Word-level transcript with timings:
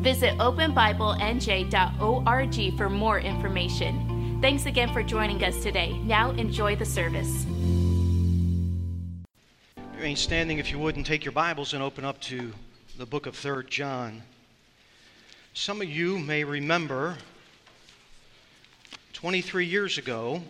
Visit 0.00 0.36
openbiblenj.org 0.38 2.78
for 2.78 2.88
more 2.88 3.20
information. 3.20 4.38
Thanks 4.40 4.64
again 4.64 4.90
for 4.94 5.02
joining 5.02 5.44
us 5.44 5.62
today. 5.62 5.98
Now 5.98 6.30
enjoy 6.30 6.74
the 6.74 6.86
service. 6.86 7.44
Remain 9.94 10.16
standing 10.16 10.56
if 10.56 10.72
you 10.72 10.78
would 10.78 10.96
and 10.96 11.04
take 11.04 11.26
your 11.26 11.32
Bibles 11.32 11.74
and 11.74 11.82
open 11.82 12.06
up 12.06 12.18
to 12.22 12.50
the 12.96 13.04
book 13.04 13.26
of 13.26 13.34
3rd 13.34 13.68
John. 13.68 14.22
Some 15.52 15.82
of 15.82 15.90
you 15.90 16.18
may 16.18 16.44
remember 16.44 17.18
23 19.12 19.66
years 19.66 19.98
ago, 19.98 20.42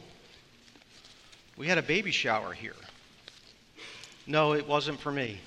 we 1.57 1.67
had 1.67 1.77
a 1.77 1.83
baby 1.83 2.13
shower 2.13 2.53
here. 2.53 2.77
No, 4.29 4.53
it 4.53 4.69
wasn't 4.69 5.01
for 5.01 5.11
me. 5.11 5.41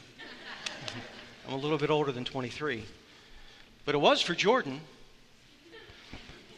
I'm 1.47 1.53
a 1.53 1.57
little 1.57 1.77
bit 1.77 1.89
older 1.89 2.11
than 2.11 2.25
23. 2.25 2.83
But 3.85 3.95
it 3.95 3.99
was 3.99 4.21
for 4.21 4.33
Jordan. 4.33 4.79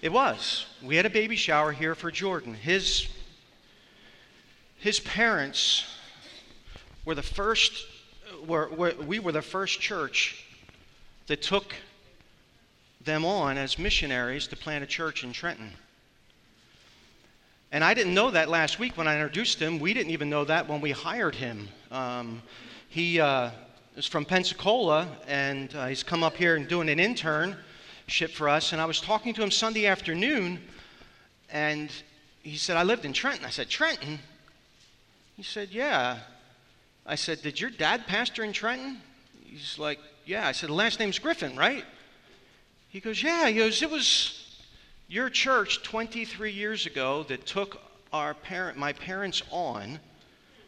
It 0.02 0.11
was. 0.11 0.67
We 0.83 0.95
had 0.95 1.05
a 1.05 1.09
baby 1.09 1.36
shower 1.36 1.72
here 1.72 1.95
for 1.95 2.11
Jordan. 2.11 2.53
His, 2.53 3.08
his 4.77 5.00
parents 5.00 5.85
were 7.05 7.16
the 7.16 7.23
first, 7.23 7.88
were, 8.45 8.69
were, 8.69 8.94
we 9.08 9.19
were 9.19 9.31
the 9.31 9.41
first 9.41 9.80
church 9.80 10.45
that 11.27 11.41
took 11.41 11.73
them 13.03 13.25
on 13.25 13.57
as 13.57 13.80
missionaries 13.80 14.47
to 14.47 14.55
plant 14.55 14.83
a 14.83 14.88
church 14.88 15.23
in 15.23 15.33
Trenton. 15.33 15.72
And 17.72 17.83
I 17.83 17.94
didn't 17.95 18.13
know 18.13 18.31
that 18.31 18.47
last 18.47 18.78
week 18.78 18.97
when 18.97 19.07
I 19.07 19.16
introduced 19.16 19.59
him. 19.59 19.80
We 19.80 19.94
didn't 19.94 20.11
even 20.11 20.30
know 20.30 20.45
that 20.45 20.67
when 20.69 20.81
we 20.81 20.91
hired 20.91 21.35
him. 21.35 21.67
Um, 21.91 22.41
he 22.89 23.19
uh, 23.19 23.50
is 23.95 24.05
from 24.05 24.25
Pensacola, 24.25 25.07
and 25.25 25.73
uh, 25.73 25.88
he's 25.88 26.03
come 26.03 26.21
up 26.21 26.35
here 26.35 26.55
and 26.55 26.67
doing 26.67 26.89
an 26.89 26.97
internship 26.99 28.29
for 28.31 28.49
us. 28.49 28.73
And 28.73 28.81
I 28.81 28.85
was 28.85 28.99
talking 28.99 29.33
to 29.33 29.41
him 29.41 29.51
Sunday 29.51 29.88
afternoon, 29.88 30.59
and 31.49 31.89
he 32.43 32.57
said, 32.57 32.75
I 32.75 32.83
lived 32.83 33.05
in 33.05 33.13
Trenton. 33.13 33.45
I 33.45 33.49
said, 33.49 33.69
Trenton? 33.69 34.19
He 35.38 35.43
said, 35.43 35.69
Yeah. 35.71 36.19
I 37.05 37.16
said, 37.16 37.41
Did 37.41 37.59
your 37.59 37.69
dad 37.69 38.05
pastor 38.05 38.43
in 38.43 38.51
Trenton? 38.51 39.01
He's 39.45 39.79
like, 39.79 39.99
Yeah. 40.25 40.45
I 40.45 40.51
said, 40.51 40.69
The 40.69 40.73
last 40.73 40.99
name's 40.99 41.19
Griffin, 41.19 41.55
right? 41.55 41.85
He 42.89 42.99
goes, 42.99 43.23
Yeah. 43.23 43.47
He 43.47 43.55
goes, 43.55 43.81
It 43.81 43.89
was 43.89 44.59
your 45.07 45.29
church 45.29 45.83
23 45.83 46.51
years 46.51 46.85
ago 46.85 47.23
that 47.23 47.45
took 47.45 47.81
our 48.11 48.33
parent, 48.33 48.77
my 48.77 48.91
parents 48.91 49.41
on 49.51 49.99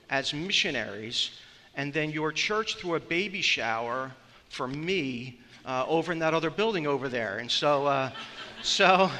as 0.09 0.33
missionaries 0.33 1.31
and 1.77 1.93
then 1.93 2.09
your 2.09 2.31
church 2.31 2.75
threw 2.75 2.95
a 2.95 2.99
baby 2.99 3.41
shower 3.41 4.11
for 4.49 4.67
me 4.67 5.39
uh, 5.63 5.85
over 5.87 6.11
in 6.11 6.19
that 6.19 6.33
other 6.33 6.49
building 6.49 6.87
over 6.87 7.07
there. 7.07 7.37
And 7.37 7.49
so, 7.49 7.85
uh, 7.85 8.11
so 8.63 9.11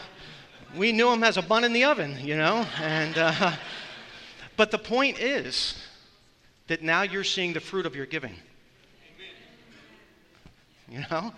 we 0.75 0.91
knew 0.91 1.09
him 1.09 1.23
as 1.23 1.37
a 1.37 1.41
bun 1.41 1.63
in 1.63 1.71
the 1.71 1.83
oven, 1.83 2.17
you 2.19 2.35
know. 2.35 2.65
And 2.81 3.17
uh, 3.17 3.53
but 4.57 4.71
the 4.71 4.79
point 4.79 5.19
is 5.19 5.75
that 6.65 6.81
now 6.81 7.03
you're 7.03 7.23
seeing 7.23 7.53
the 7.53 7.59
fruit 7.59 7.85
of 7.85 7.95
your 7.95 8.07
giving. 8.07 8.35
You 10.89 11.03
know, 11.11 11.33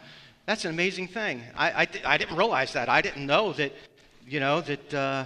that's 0.45 0.63
an 0.63 0.71
amazing 0.71 1.07
thing. 1.07 1.43
I, 1.57 1.71
I, 1.71 1.87
I 2.05 2.17
didn't 2.17 2.37
realize 2.37 2.73
that. 2.73 2.87
I 2.87 3.01
didn't 3.01 3.25
know 3.25 3.51
that, 3.53 3.73
you 4.27 4.39
know, 4.39 4.61
that 4.61 4.93
uh, 4.93 5.25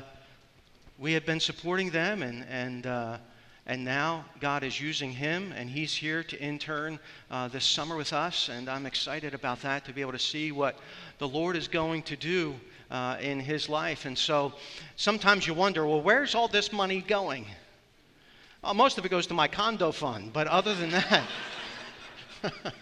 we 0.97 1.11
had 1.11 1.25
been 1.25 1.41
supporting 1.41 1.89
them 1.91 2.23
and 2.23 2.45
and 2.49 2.87
uh, 2.87 3.17
and 3.65 3.85
now 3.85 4.25
God 4.41 4.63
is 4.63 4.81
using 4.81 5.11
him, 5.11 5.53
and 5.55 5.69
he's 5.69 5.93
here 5.93 6.21
to 6.23 6.41
intern 6.41 6.99
uh, 7.31 7.47
this 7.47 7.63
summer 7.63 7.95
with 7.95 8.11
us. 8.11 8.49
And 8.49 8.69
I'm 8.69 8.85
excited 8.85 9.33
about 9.33 9.61
that 9.61 9.85
to 9.85 9.93
be 9.93 10.01
able 10.01 10.11
to 10.11 10.19
see 10.19 10.51
what 10.51 10.77
the 11.17 11.27
Lord 11.27 11.55
is 11.55 11.69
going 11.69 12.03
to 12.03 12.17
do 12.17 12.55
uh, 12.91 13.17
in 13.21 13.39
his 13.39 13.69
life. 13.69 14.05
And 14.05 14.17
so 14.17 14.53
sometimes 14.97 15.47
you 15.47 15.53
wonder, 15.53 15.87
well, 15.87 16.01
where's 16.01 16.35
all 16.35 16.49
this 16.49 16.73
money 16.73 17.01
going? 17.01 17.45
Well, 18.61 18.73
most 18.73 18.97
of 18.97 19.05
it 19.05 19.09
goes 19.09 19.27
to 19.27 19.33
my 19.33 19.47
condo 19.47 19.93
fund, 19.93 20.33
but 20.33 20.47
other 20.47 20.75
than 20.75 20.91
that, 20.91 21.23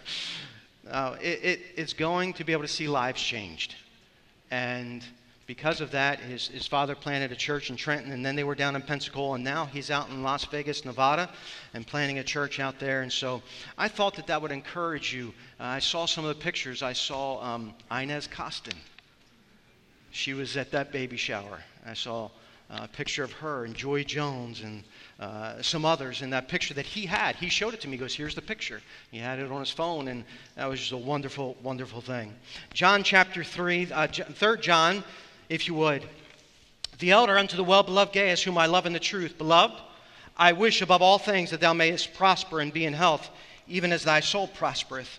uh, 0.90 1.16
it, 1.20 1.44
it, 1.44 1.60
it's 1.76 1.92
going 1.92 2.32
to 2.34 2.44
be 2.44 2.52
able 2.52 2.62
to 2.62 2.68
see 2.68 2.88
lives 2.88 3.22
changed. 3.22 3.76
And 4.50 5.04
because 5.46 5.80
of 5.80 5.90
that, 5.90 6.20
his, 6.20 6.48
his 6.48 6.66
father 6.66 6.94
planted 6.94 7.32
a 7.32 7.36
church 7.36 7.70
in 7.70 7.76
Trenton, 7.76 8.12
and 8.12 8.24
then 8.24 8.36
they 8.36 8.44
were 8.44 8.54
down 8.54 8.76
in 8.76 8.82
Pensacola, 8.82 9.34
and 9.34 9.44
now 9.44 9.66
he's 9.66 9.90
out 9.90 10.08
in 10.08 10.22
Las 10.22 10.44
Vegas, 10.46 10.84
Nevada, 10.84 11.28
and 11.74 11.86
planting 11.86 12.18
a 12.18 12.24
church 12.24 12.60
out 12.60 12.78
there. 12.78 13.02
And 13.02 13.12
so 13.12 13.42
I 13.76 13.88
thought 13.88 14.14
that 14.16 14.28
that 14.28 14.40
would 14.40 14.52
encourage 14.52 15.12
you. 15.12 15.34
Uh, 15.58 15.64
I 15.64 15.78
saw 15.80 16.06
some 16.06 16.24
of 16.24 16.28
the 16.36 16.42
pictures. 16.42 16.82
I 16.82 16.92
saw 16.92 17.42
um, 17.42 17.74
Inez 17.90 18.28
Costin. 18.28 18.78
She 20.12 20.34
was 20.34 20.56
at 20.56 20.70
that 20.72 20.92
baby 20.92 21.16
shower. 21.16 21.60
I 21.84 21.94
saw 21.94 22.30
a 22.70 22.88
picture 22.88 23.22
of 23.22 23.32
her 23.32 23.64
and 23.64 23.74
Joy 23.74 24.02
Jones 24.02 24.62
and 24.62 24.82
uh, 25.20 25.60
some 25.60 25.84
others 25.84 26.22
in 26.22 26.30
that 26.30 26.48
picture 26.48 26.74
that 26.74 26.86
he 26.86 27.06
had. 27.06 27.36
He 27.36 27.48
showed 27.48 27.74
it 27.74 27.80
to 27.82 27.88
me. 27.88 27.96
He 27.96 28.00
goes, 28.00 28.14
Here's 28.14 28.34
the 28.34 28.42
picture. 28.42 28.80
He 29.10 29.18
had 29.18 29.38
it 29.38 29.50
on 29.50 29.60
his 29.60 29.70
phone, 29.70 30.08
and 30.08 30.24
that 30.56 30.66
was 30.66 30.80
just 30.80 30.92
a 30.92 30.96
wonderful, 30.96 31.56
wonderful 31.62 32.00
thing. 32.00 32.34
John 32.72 33.02
chapter 33.02 33.44
3, 33.44 33.92
uh, 33.92 34.06
3 34.06 34.58
John 34.60 35.04
if 35.52 35.68
you 35.68 35.74
would. 35.74 36.02
The 36.98 37.10
elder 37.10 37.38
unto 37.38 37.56
the 37.56 37.64
well 37.64 37.82
beloved 37.82 38.14
Gaius, 38.14 38.42
whom 38.42 38.56
I 38.56 38.66
love 38.66 38.86
in 38.86 38.94
the 38.94 38.98
truth. 38.98 39.36
Beloved, 39.36 39.76
I 40.34 40.52
wish 40.52 40.80
above 40.80 41.02
all 41.02 41.18
things 41.18 41.50
that 41.50 41.60
thou 41.60 41.74
mayest 41.74 42.14
prosper 42.14 42.60
and 42.60 42.72
be 42.72 42.86
in 42.86 42.94
health, 42.94 43.28
even 43.68 43.92
as 43.92 44.02
thy 44.02 44.20
soul 44.20 44.48
prospereth. 44.48 45.18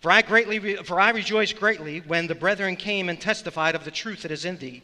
For 0.00 0.10
I, 0.10 0.22
greatly, 0.22 0.74
for 0.76 1.00
I 1.00 1.10
rejoice 1.10 1.52
greatly 1.52 2.00
when 2.00 2.26
the 2.26 2.34
brethren 2.34 2.74
came 2.74 3.08
and 3.08 3.20
testified 3.20 3.76
of 3.76 3.84
the 3.84 3.92
truth 3.92 4.22
that 4.22 4.32
is 4.32 4.44
in 4.44 4.58
thee. 4.58 4.82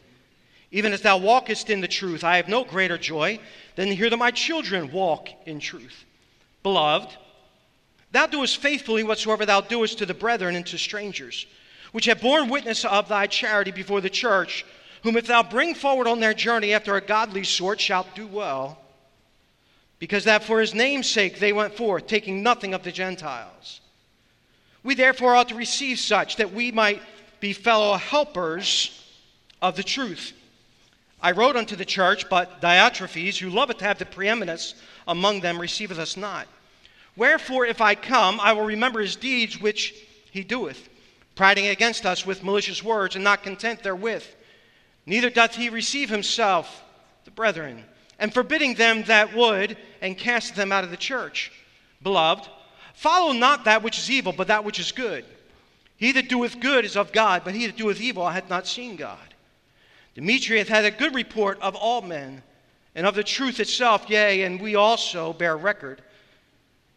Even 0.71 0.93
as 0.93 1.01
thou 1.01 1.17
walkest 1.17 1.69
in 1.69 1.81
the 1.81 1.87
truth, 1.89 2.23
I 2.23 2.37
have 2.37 2.47
no 2.47 2.63
greater 2.63 2.97
joy 2.97 3.39
than 3.75 3.89
to 3.89 3.95
hear 3.95 4.09
that 4.09 4.17
my 4.17 4.31
children 4.31 4.93
walk 4.93 5.27
in 5.45 5.59
truth. 5.59 6.05
Beloved, 6.63 7.15
thou 8.11 8.27
doest 8.27 8.57
faithfully 8.57 9.03
whatsoever 9.03 9.45
thou 9.45 9.59
doest 9.59 9.97
to 9.97 10.05
the 10.05 10.13
brethren 10.13 10.55
and 10.55 10.65
to 10.67 10.77
strangers, 10.77 11.47
which 11.91 12.05
have 12.05 12.21
borne 12.21 12.49
witness 12.49 12.85
of 12.85 13.09
thy 13.09 13.27
charity 13.27 13.71
before 13.71 13.99
the 13.99 14.09
church 14.09 14.65
whom 15.05 15.17
if 15.17 15.27
thou 15.27 15.43
bring 15.43 15.75
forward 15.75 16.07
on 16.07 16.19
their 16.19 16.33
journey 16.33 16.73
after 16.73 16.95
a 16.95 17.01
godly 17.01 17.43
sort, 17.43 17.79
shalt 17.79 18.07
do 18.15 18.25
well. 18.25 18.79
Because 19.99 20.23
that 20.23 20.43
for 20.43 20.59
his 20.59 20.73
name's 20.73 21.07
sake 21.07 21.37
they 21.37 21.53
went 21.53 21.75
forth, 21.75 22.07
taking 22.07 22.41
nothing 22.41 22.73
of 22.73 22.81
the 22.81 22.91
Gentiles. 22.91 23.81
We 24.83 24.95
therefore 24.95 25.35
ought 25.35 25.49
to 25.49 25.55
receive 25.55 25.99
such 25.99 26.37
that 26.37 26.53
we 26.53 26.71
might 26.71 27.03
be 27.39 27.53
fellow 27.53 27.97
helpers 27.97 28.99
of 29.61 29.75
the 29.75 29.83
truth. 29.83 30.33
I 31.21 31.33
wrote 31.33 31.55
unto 31.55 31.75
the 31.75 31.85
church, 31.85 32.27
but 32.27 32.59
Diotrephes, 32.59 33.37
who 33.37 33.51
loveth 33.51 33.77
to 33.77 33.85
have 33.85 33.99
the 33.99 34.07
preeminence 34.07 34.73
among 35.07 35.41
them, 35.41 35.61
receiveth 35.61 35.99
us 35.99 36.17
not. 36.17 36.47
Wherefore, 37.15 37.67
if 37.67 37.79
I 37.79 37.93
come, 37.93 38.39
I 38.39 38.53
will 38.53 38.65
remember 38.65 39.01
his 39.01 39.15
deeds 39.15 39.61
which 39.61 39.93
he 40.31 40.43
doeth, 40.43 40.89
priding 41.35 41.67
against 41.67 42.07
us 42.07 42.25
with 42.25 42.43
malicious 42.43 42.83
words, 42.83 43.13
and 43.13 43.23
not 43.23 43.43
content 43.43 43.83
therewith 43.83 44.25
Neither 45.05 45.29
doth 45.29 45.55
he 45.55 45.69
receive 45.69 46.09
himself 46.09 46.83
the 47.25 47.31
brethren, 47.31 47.83
and 48.19 48.33
forbidding 48.33 48.75
them 48.75 49.03
that 49.03 49.35
would, 49.35 49.77
and 50.01 50.17
cast 50.17 50.55
them 50.55 50.71
out 50.71 50.83
of 50.83 50.91
the 50.91 50.97
church. 50.97 51.51
Beloved, 52.01 52.47
follow 52.93 53.33
not 53.33 53.65
that 53.65 53.83
which 53.83 53.97
is 53.97 54.09
evil, 54.09 54.33
but 54.33 54.47
that 54.47 54.63
which 54.63 54.79
is 54.79 54.91
good. 54.91 55.25
He 55.97 56.11
that 56.13 56.29
doeth 56.29 56.59
good 56.59 56.85
is 56.85 56.95
of 56.95 57.11
God, 57.11 57.43
but 57.43 57.53
he 57.53 57.65
that 57.67 57.77
doeth 57.77 58.01
evil 58.01 58.27
hath 58.27 58.49
not 58.49 58.67
seen 58.67 58.95
God. 58.95 59.17
Demetrius 60.13 60.69
had 60.69 60.85
a 60.85 60.91
good 60.91 61.13
report 61.13 61.59
of 61.61 61.75
all 61.75 62.01
men, 62.01 62.41
and 62.95 63.05
of 63.05 63.15
the 63.15 63.23
truth 63.23 63.59
itself, 63.59 64.09
yea, 64.09 64.43
and 64.43 64.61
we 64.61 64.75
also 64.75 65.33
bear 65.33 65.57
record. 65.57 66.01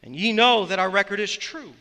And 0.02 0.14
ye 0.14 0.32
know 0.32 0.64
that 0.66 0.78
our 0.78 0.88
record 0.88 1.20
is 1.20 1.36
true. 1.36 1.72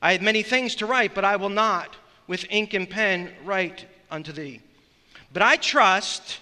I 0.00 0.12
had 0.12 0.22
many 0.22 0.42
things 0.42 0.74
to 0.76 0.86
write, 0.86 1.14
but 1.14 1.24
I 1.24 1.36
will 1.36 1.50
not 1.50 1.94
with 2.26 2.46
ink 2.48 2.74
and 2.74 2.88
pen 2.88 3.32
write 3.44 3.84
unto 4.10 4.32
thee. 4.32 4.60
But 5.32 5.42
I 5.42 5.56
trust 5.56 6.38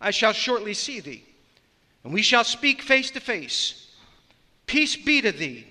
I 0.00 0.10
shall 0.10 0.32
shortly 0.32 0.74
see 0.74 1.00
thee, 1.00 1.24
and 2.04 2.12
we 2.12 2.22
shall 2.22 2.44
speak 2.44 2.82
face 2.82 3.10
to 3.12 3.20
face. 3.20 3.90
Peace 4.66 4.96
be 4.96 5.20
to 5.22 5.32
thee. 5.32 5.66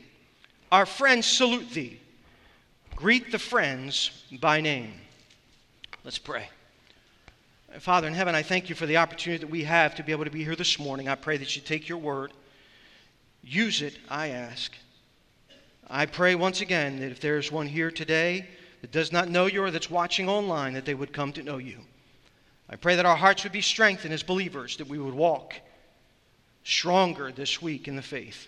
Our 0.72 0.86
friends 0.86 1.26
salute 1.28 1.72
thee. 1.72 2.00
Greet 2.96 3.32
the 3.32 3.40
friends 3.40 4.24
by 4.40 4.62
name. 4.62 4.94
Let's 6.04 6.18
pray. 6.18 6.50
Father 7.80 8.08
in 8.08 8.14
heaven, 8.14 8.36
I 8.36 8.42
thank 8.42 8.70
you 8.70 8.76
for 8.76 8.86
the 8.86 8.98
opportunity 8.98 9.42
that 9.42 9.52
we 9.52 9.64
have 9.66 9.96
to 9.96 10.04
be 10.04 10.14
able 10.14 10.24
to 10.24 10.32
be 10.32 10.44
here 10.44 10.56
this 10.56 10.80
morning. 10.80 11.10
I 11.10 11.16
pray 11.16 11.36
that 11.38 11.56
you 11.56 11.62
take 11.62 11.90
your 11.90 11.98
word, 11.98 12.32
use 13.44 13.82
it, 13.82 13.98
I 14.10 14.30
ask. 14.30 14.72
I 15.88 16.06
pray 16.06 16.36
once 16.36 16.62
again 16.62 17.00
that 17.00 17.12
if 17.12 17.20
there's 17.20 17.52
one 17.52 17.68
here 17.68 17.92
today 17.92 18.48
that 18.82 18.92
does 18.92 19.12
not 19.12 19.30
know 19.30 19.46
you 19.46 19.62
or 19.62 19.72
that's 19.72 19.90
watching 19.90 20.30
online, 20.30 20.74
that 20.74 20.86
they 20.86 20.94
would 20.94 21.12
come 21.12 21.34
to 21.34 21.44
know 21.44 21.58
you. 21.58 21.80
I 22.70 22.76
pray 22.76 22.96
that 22.96 23.06
our 23.06 23.16
hearts 23.16 23.44
would 23.44 23.52
be 23.52 23.62
strengthened 23.62 24.14
as 24.14 24.24
believers, 24.24 24.78
that 24.78 24.88
we 24.88 24.98
would 24.98 25.14
walk 25.14 25.56
stronger 26.64 27.32
this 27.32 27.62
week 27.62 27.88
in 27.88 27.96
the 27.96 28.02
faith. 28.02 28.48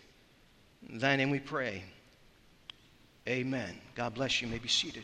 In 0.90 0.98
thy 0.98 1.16
name 1.16 1.30
we 1.30 1.40
pray. 1.40 1.84
Amen. 3.28 3.78
God 3.94 4.16
bless 4.16 4.42
you. 4.42 4.48
you 4.48 4.54
may 4.54 4.60
be 4.60 4.70
seated. 4.70 5.04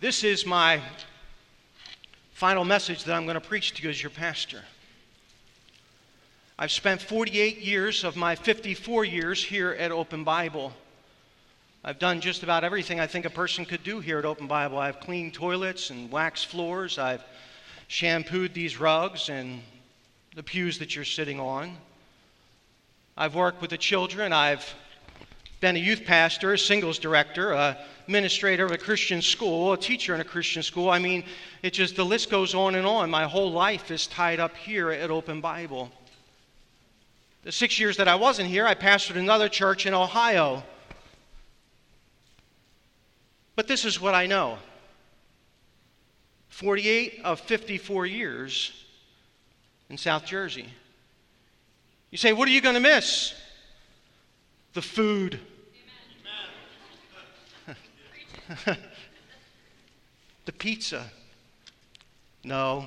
This 0.00 0.24
is 0.24 0.46
my 0.46 0.80
final 2.32 2.64
message 2.64 3.04
that 3.04 3.14
I'm 3.14 3.24
going 3.24 3.34
to 3.34 3.40
preach 3.40 3.74
to 3.74 3.82
you 3.82 3.90
as 3.90 4.02
your 4.02 4.10
pastor. 4.10 4.62
I've 6.58 6.72
spent 6.72 7.02
48 7.02 7.58
years 7.58 8.02
of 8.02 8.16
my 8.16 8.34
54 8.34 9.04
years 9.04 9.44
here 9.44 9.72
at 9.72 9.92
Open 9.92 10.24
Bible. 10.24 10.72
I've 11.82 11.98
done 11.98 12.20
just 12.20 12.42
about 12.42 12.62
everything 12.62 13.00
I 13.00 13.06
think 13.06 13.24
a 13.24 13.30
person 13.30 13.64
could 13.64 13.82
do 13.82 14.00
here 14.00 14.18
at 14.18 14.26
Open 14.26 14.46
Bible. 14.46 14.76
I've 14.76 15.00
cleaned 15.00 15.32
toilets 15.32 15.88
and 15.88 16.12
waxed 16.12 16.46
floors. 16.46 16.98
I've 16.98 17.24
shampooed 17.88 18.52
these 18.52 18.78
rugs 18.78 19.30
and 19.30 19.62
the 20.36 20.42
pews 20.42 20.78
that 20.80 20.94
you're 20.94 21.06
sitting 21.06 21.40
on. 21.40 21.78
I've 23.16 23.34
worked 23.34 23.62
with 23.62 23.70
the 23.70 23.78
children. 23.78 24.30
I've 24.30 24.74
been 25.60 25.74
a 25.74 25.78
youth 25.78 26.04
pastor, 26.04 26.52
a 26.52 26.58
singles 26.58 26.98
director, 26.98 27.52
a 27.52 27.78
administrator 28.04 28.66
of 28.66 28.72
a 28.72 28.78
Christian 28.78 29.22
school, 29.22 29.72
a 29.72 29.78
teacher 29.78 30.14
in 30.14 30.20
a 30.20 30.24
Christian 30.24 30.62
school. 30.62 30.90
I 30.90 30.98
mean, 30.98 31.24
it 31.62 31.72
just, 31.72 31.96
the 31.96 32.04
list 32.04 32.30
goes 32.30 32.54
on 32.54 32.74
and 32.74 32.86
on. 32.86 33.08
My 33.08 33.24
whole 33.24 33.52
life 33.52 33.90
is 33.90 34.06
tied 34.06 34.38
up 34.38 34.54
here 34.54 34.90
at 34.90 35.10
Open 35.10 35.40
Bible. 35.40 35.90
The 37.42 37.52
six 37.52 37.80
years 37.80 37.96
that 37.96 38.08
I 38.08 38.16
wasn't 38.16 38.50
here, 38.50 38.66
I 38.66 38.74
pastored 38.74 39.16
another 39.16 39.48
church 39.48 39.86
in 39.86 39.94
Ohio. 39.94 40.62
But 43.60 43.68
this 43.68 43.84
is 43.84 44.00
what 44.00 44.14
I 44.14 44.24
know 44.24 44.56
48 46.48 47.20
of 47.24 47.40
54 47.40 48.06
years 48.06 48.72
in 49.90 49.98
South 49.98 50.24
Jersey. 50.24 50.64
You 52.10 52.16
say, 52.16 52.32
What 52.32 52.48
are 52.48 52.52
you 52.52 52.62
going 52.62 52.76
to 52.76 52.80
miss? 52.80 53.34
The 54.72 54.80
food. 54.80 55.40
the 60.46 60.52
pizza. 60.52 61.04
No, 62.42 62.86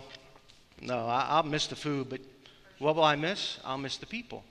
no, 0.82 1.06
I, 1.06 1.40
will 1.40 1.52
miss 1.52 1.68
the 1.68 1.76
food, 1.76 2.10
but 2.10 2.20
what 2.80 2.96
will 2.96 3.04
I 3.04 3.16
miss? 3.16 3.60
I'll 3.64 3.78
miss 3.78 3.98
the 3.98 4.08
people. 4.08 4.44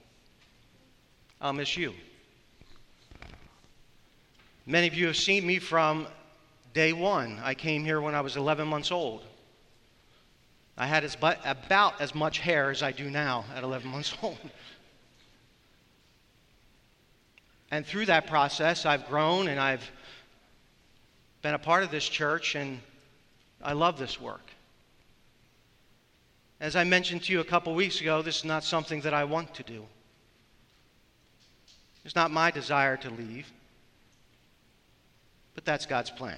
I'll 1.41 1.51
miss 1.51 1.75
you. 1.75 1.93
Many 4.65 4.87
of 4.87 4.93
you 4.93 5.07
have 5.07 5.17
seen 5.17 5.45
me 5.45 5.59
from 5.59 6.07
day 6.73 6.93
one. 6.93 7.39
I 7.43 7.53
came 7.53 7.83
here 7.83 7.99
when 7.99 8.15
I 8.15 8.21
was 8.21 8.37
11 8.37 8.67
months 8.67 8.91
old. 8.91 9.23
I 10.77 10.87
had 10.87 11.03
as, 11.03 11.15
about 11.45 12.01
as 12.01 12.15
much 12.15 12.39
hair 12.39 12.71
as 12.71 12.81
I 12.81 12.91
do 12.91 13.09
now 13.09 13.45
at 13.55 13.63
11 13.63 13.89
months 13.89 14.15
old. 14.21 14.37
And 17.69 17.85
through 17.85 18.05
that 18.05 18.27
process, 18.27 18.85
I've 18.85 19.07
grown 19.07 19.47
and 19.47 19.59
I've 19.59 19.89
been 21.41 21.53
a 21.53 21.59
part 21.59 21.83
of 21.83 21.91
this 21.91 22.07
church, 22.07 22.55
and 22.55 22.79
I 23.61 23.73
love 23.73 23.99
this 23.99 24.19
work. 24.21 24.47
As 26.61 26.77
I 26.77 26.85
mentioned 26.85 27.23
to 27.23 27.33
you 27.33 27.41
a 27.41 27.43
couple 27.43 27.75
weeks 27.75 27.99
ago, 27.99 28.21
this 28.21 28.37
is 28.37 28.45
not 28.45 28.63
something 28.63 29.01
that 29.01 29.13
I 29.13 29.25
want 29.25 29.53
to 29.55 29.63
do. 29.63 29.85
It's 32.05 32.15
not 32.15 32.31
my 32.31 32.49
desire 32.49 32.95
to 32.97 33.09
leave, 33.09 33.51
but 35.55 35.65
that's 35.65 35.85
God's 35.85 36.09
plan. 36.09 36.37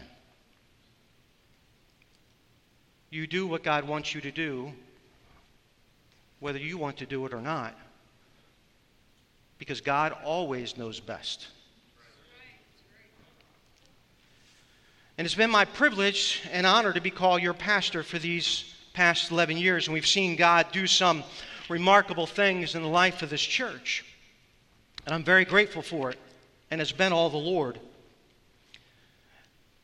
You 3.09 3.27
do 3.27 3.47
what 3.47 3.63
God 3.63 3.87
wants 3.87 4.13
you 4.13 4.21
to 4.21 4.31
do, 4.31 4.71
whether 6.39 6.59
you 6.59 6.77
want 6.77 6.97
to 6.97 7.05
do 7.05 7.25
it 7.25 7.33
or 7.33 7.41
not, 7.41 7.73
because 9.57 9.79
God 9.81 10.15
always 10.23 10.77
knows 10.77 10.99
best. 10.99 11.47
And 15.17 15.25
it's 15.25 15.35
been 15.35 15.49
my 15.49 15.63
privilege 15.63 16.41
and 16.51 16.65
honor 16.65 16.91
to 16.91 16.99
be 16.99 17.09
called 17.09 17.41
your 17.41 17.53
pastor 17.53 18.03
for 18.03 18.19
these 18.19 18.73
past 18.93 19.31
11 19.31 19.55
years. 19.57 19.87
And 19.87 19.93
we've 19.93 20.05
seen 20.05 20.35
God 20.35 20.67
do 20.73 20.87
some 20.87 21.23
remarkable 21.69 22.27
things 22.27 22.75
in 22.75 22.81
the 22.81 22.89
life 22.89 23.21
of 23.21 23.29
this 23.29 23.41
church. 23.41 24.03
And 25.05 25.15
I'm 25.15 25.23
very 25.23 25.45
grateful 25.45 25.81
for 25.81 26.11
it. 26.11 26.19
And 26.69 26.81
it's 26.81 26.91
been 26.91 27.13
all 27.13 27.29
the 27.29 27.37
Lord. 27.37 27.79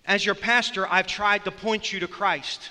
As 0.05 0.25
your 0.25 0.35
pastor, 0.35 0.87
I've 0.87 1.07
tried 1.07 1.45
to 1.45 1.51
point 1.51 1.93
you 1.93 1.99
to 1.99 2.07
Christ. 2.07 2.69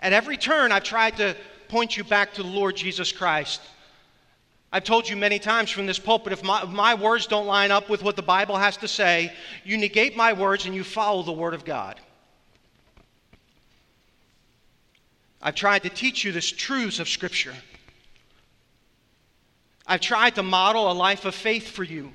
At 0.00 0.12
every 0.12 0.36
turn, 0.36 0.72
I've 0.72 0.84
tried 0.84 1.16
to 1.18 1.36
point 1.68 1.96
you 1.96 2.04
back 2.04 2.34
to 2.34 2.42
the 2.42 2.48
Lord 2.48 2.76
Jesus 2.76 3.12
Christ. 3.12 3.60
I've 4.72 4.84
told 4.84 5.08
you 5.08 5.16
many 5.16 5.38
times 5.38 5.70
from 5.70 5.86
this 5.86 5.98
pulpit 5.98 6.32
if 6.32 6.42
my, 6.42 6.64
my, 6.64 6.94
words 6.94 7.26
don't 7.26 7.46
line 7.46 7.70
up 7.70 7.90
with 7.90 8.02
what 8.02 8.16
the 8.16 8.22
Bible 8.22 8.56
has 8.56 8.78
to 8.78 8.88
say, 8.88 9.32
you 9.64 9.76
negate 9.76 10.16
my 10.16 10.32
words 10.32 10.64
and 10.64 10.74
you 10.74 10.82
follow 10.82 11.22
the 11.22 11.32
Word 11.32 11.52
of 11.52 11.64
God. 11.64 12.00
I've 15.42 15.54
tried 15.54 15.82
to 15.82 15.90
teach 15.90 16.24
you 16.24 16.32
the 16.32 16.40
truths 16.40 17.00
of 17.00 17.08
Scripture. 17.08 17.54
I've 19.86 20.00
tried 20.00 20.36
to 20.36 20.42
model 20.42 20.90
a 20.90 20.94
life 20.94 21.24
of 21.26 21.34
faith 21.34 21.68
for 21.68 21.84
you. 21.84 22.12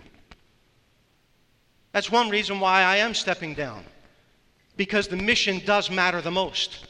That's 1.97 2.11
one 2.11 2.29
reason 2.29 2.59
why 2.59 2.83
I 2.83 2.97
am 2.97 3.15
stepping 3.15 3.55
down, 3.55 3.83
because 4.75 5.07
the 5.07 5.15
mission 5.15 5.63
does 5.65 5.89
matter 5.89 6.21
the 6.21 6.29
most. 6.29 6.85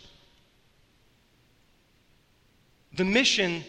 The 2.94 3.06
mission 3.06 3.63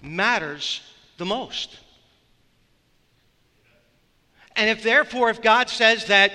matters 0.00 0.80
the 1.18 1.26
most. 1.26 1.78
And 4.56 4.70
if 4.70 4.82
therefore, 4.82 5.28
if 5.28 5.42
God 5.42 5.68
says 5.68 6.06
that 6.06 6.32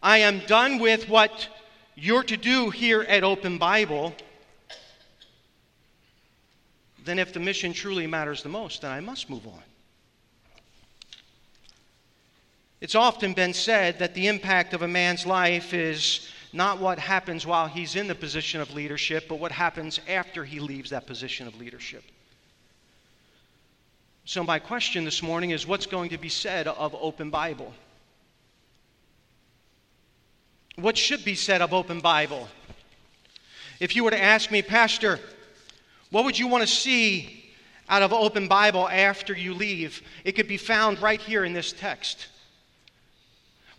I 0.00 0.18
am 0.18 0.38
done 0.46 0.78
with 0.78 1.08
what 1.08 1.48
you're 1.96 2.22
to 2.22 2.36
do 2.36 2.70
here 2.70 3.02
at 3.02 3.24
Open 3.24 3.58
Bible, 3.58 4.14
then 7.04 7.18
if 7.18 7.32
the 7.32 7.40
mission 7.40 7.72
truly 7.72 8.06
matters 8.06 8.44
the 8.44 8.48
most, 8.48 8.82
then 8.82 8.92
I 8.92 9.00
must 9.00 9.28
move 9.28 9.48
on. 9.48 9.62
It's 12.80 12.94
often 12.94 13.34
been 13.34 13.52
said 13.52 13.98
that 13.98 14.14
the 14.14 14.26
impact 14.26 14.72
of 14.72 14.82
a 14.82 14.88
man's 14.88 15.26
life 15.26 15.74
is 15.74 16.28
not 16.52 16.80
what 16.80 16.98
happens 16.98 17.46
while 17.46 17.68
he's 17.68 17.94
in 17.94 18.08
the 18.08 18.14
position 18.14 18.60
of 18.60 18.72
leadership, 18.72 19.26
but 19.28 19.38
what 19.38 19.52
happens 19.52 20.00
after 20.08 20.44
he 20.44 20.60
leaves 20.60 20.90
that 20.90 21.06
position 21.06 21.46
of 21.46 21.58
leadership. 21.60 22.02
So, 24.24 24.42
my 24.42 24.58
question 24.58 25.04
this 25.04 25.22
morning 25.22 25.50
is 25.50 25.66
what's 25.66 25.86
going 25.86 26.10
to 26.10 26.18
be 26.18 26.28
said 26.28 26.66
of 26.68 26.94
Open 26.98 27.30
Bible? 27.30 27.72
What 30.76 30.96
should 30.96 31.24
be 31.24 31.34
said 31.34 31.60
of 31.60 31.74
Open 31.74 32.00
Bible? 32.00 32.48
If 33.78 33.94
you 33.94 34.04
were 34.04 34.10
to 34.10 34.22
ask 34.22 34.50
me, 34.50 34.62
Pastor, 34.62 35.18
what 36.10 36.24
would 36.24 36.38
you 36.38 36.48
want 36.48 36.62
to 36.62 36.66
see 36.66 37.52
out 37.88 38.02
of 38.02 38.12
Open 38.12 38.48
Bible 38.48 38.88
after 38.88 39.34
you 39.34 39.52
leave? 39.52 40.02
It 40.24 40.32
could 40.32 40.48
be 40.48 40.56
found 40.56 41.00
right 41.02 41.20
here 41.20 41.44
in 41.44 41.52
this 41.52 41.72
text. 41.72 42.28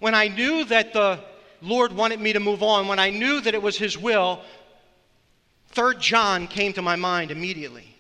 When 0.02 0.16
I 0.16 0.30
knew 0.30 0.66
that 0.66 0.94
the 0.94 1.20
Lord 1.62 1.94
wanted 1.94 2.20
me 2.20 2.34
to 2.34 2.40
move 2.40 2.64
on, 2.64 2.88
when 2.88 2.98
I 2.98 3.12
knew 3.12 3.40
that 3.40 3.54
it 3.54 3.62
was 3.62 3.78
His 3.78 4.00
will, 4.00 4.42
3 5.74 5.96
John 6.00 6.48
came 6.48 6.74
to 6.74 6.82
my 6.82 6.96
mind 6.96 7.30
immediately. 7.30 7.96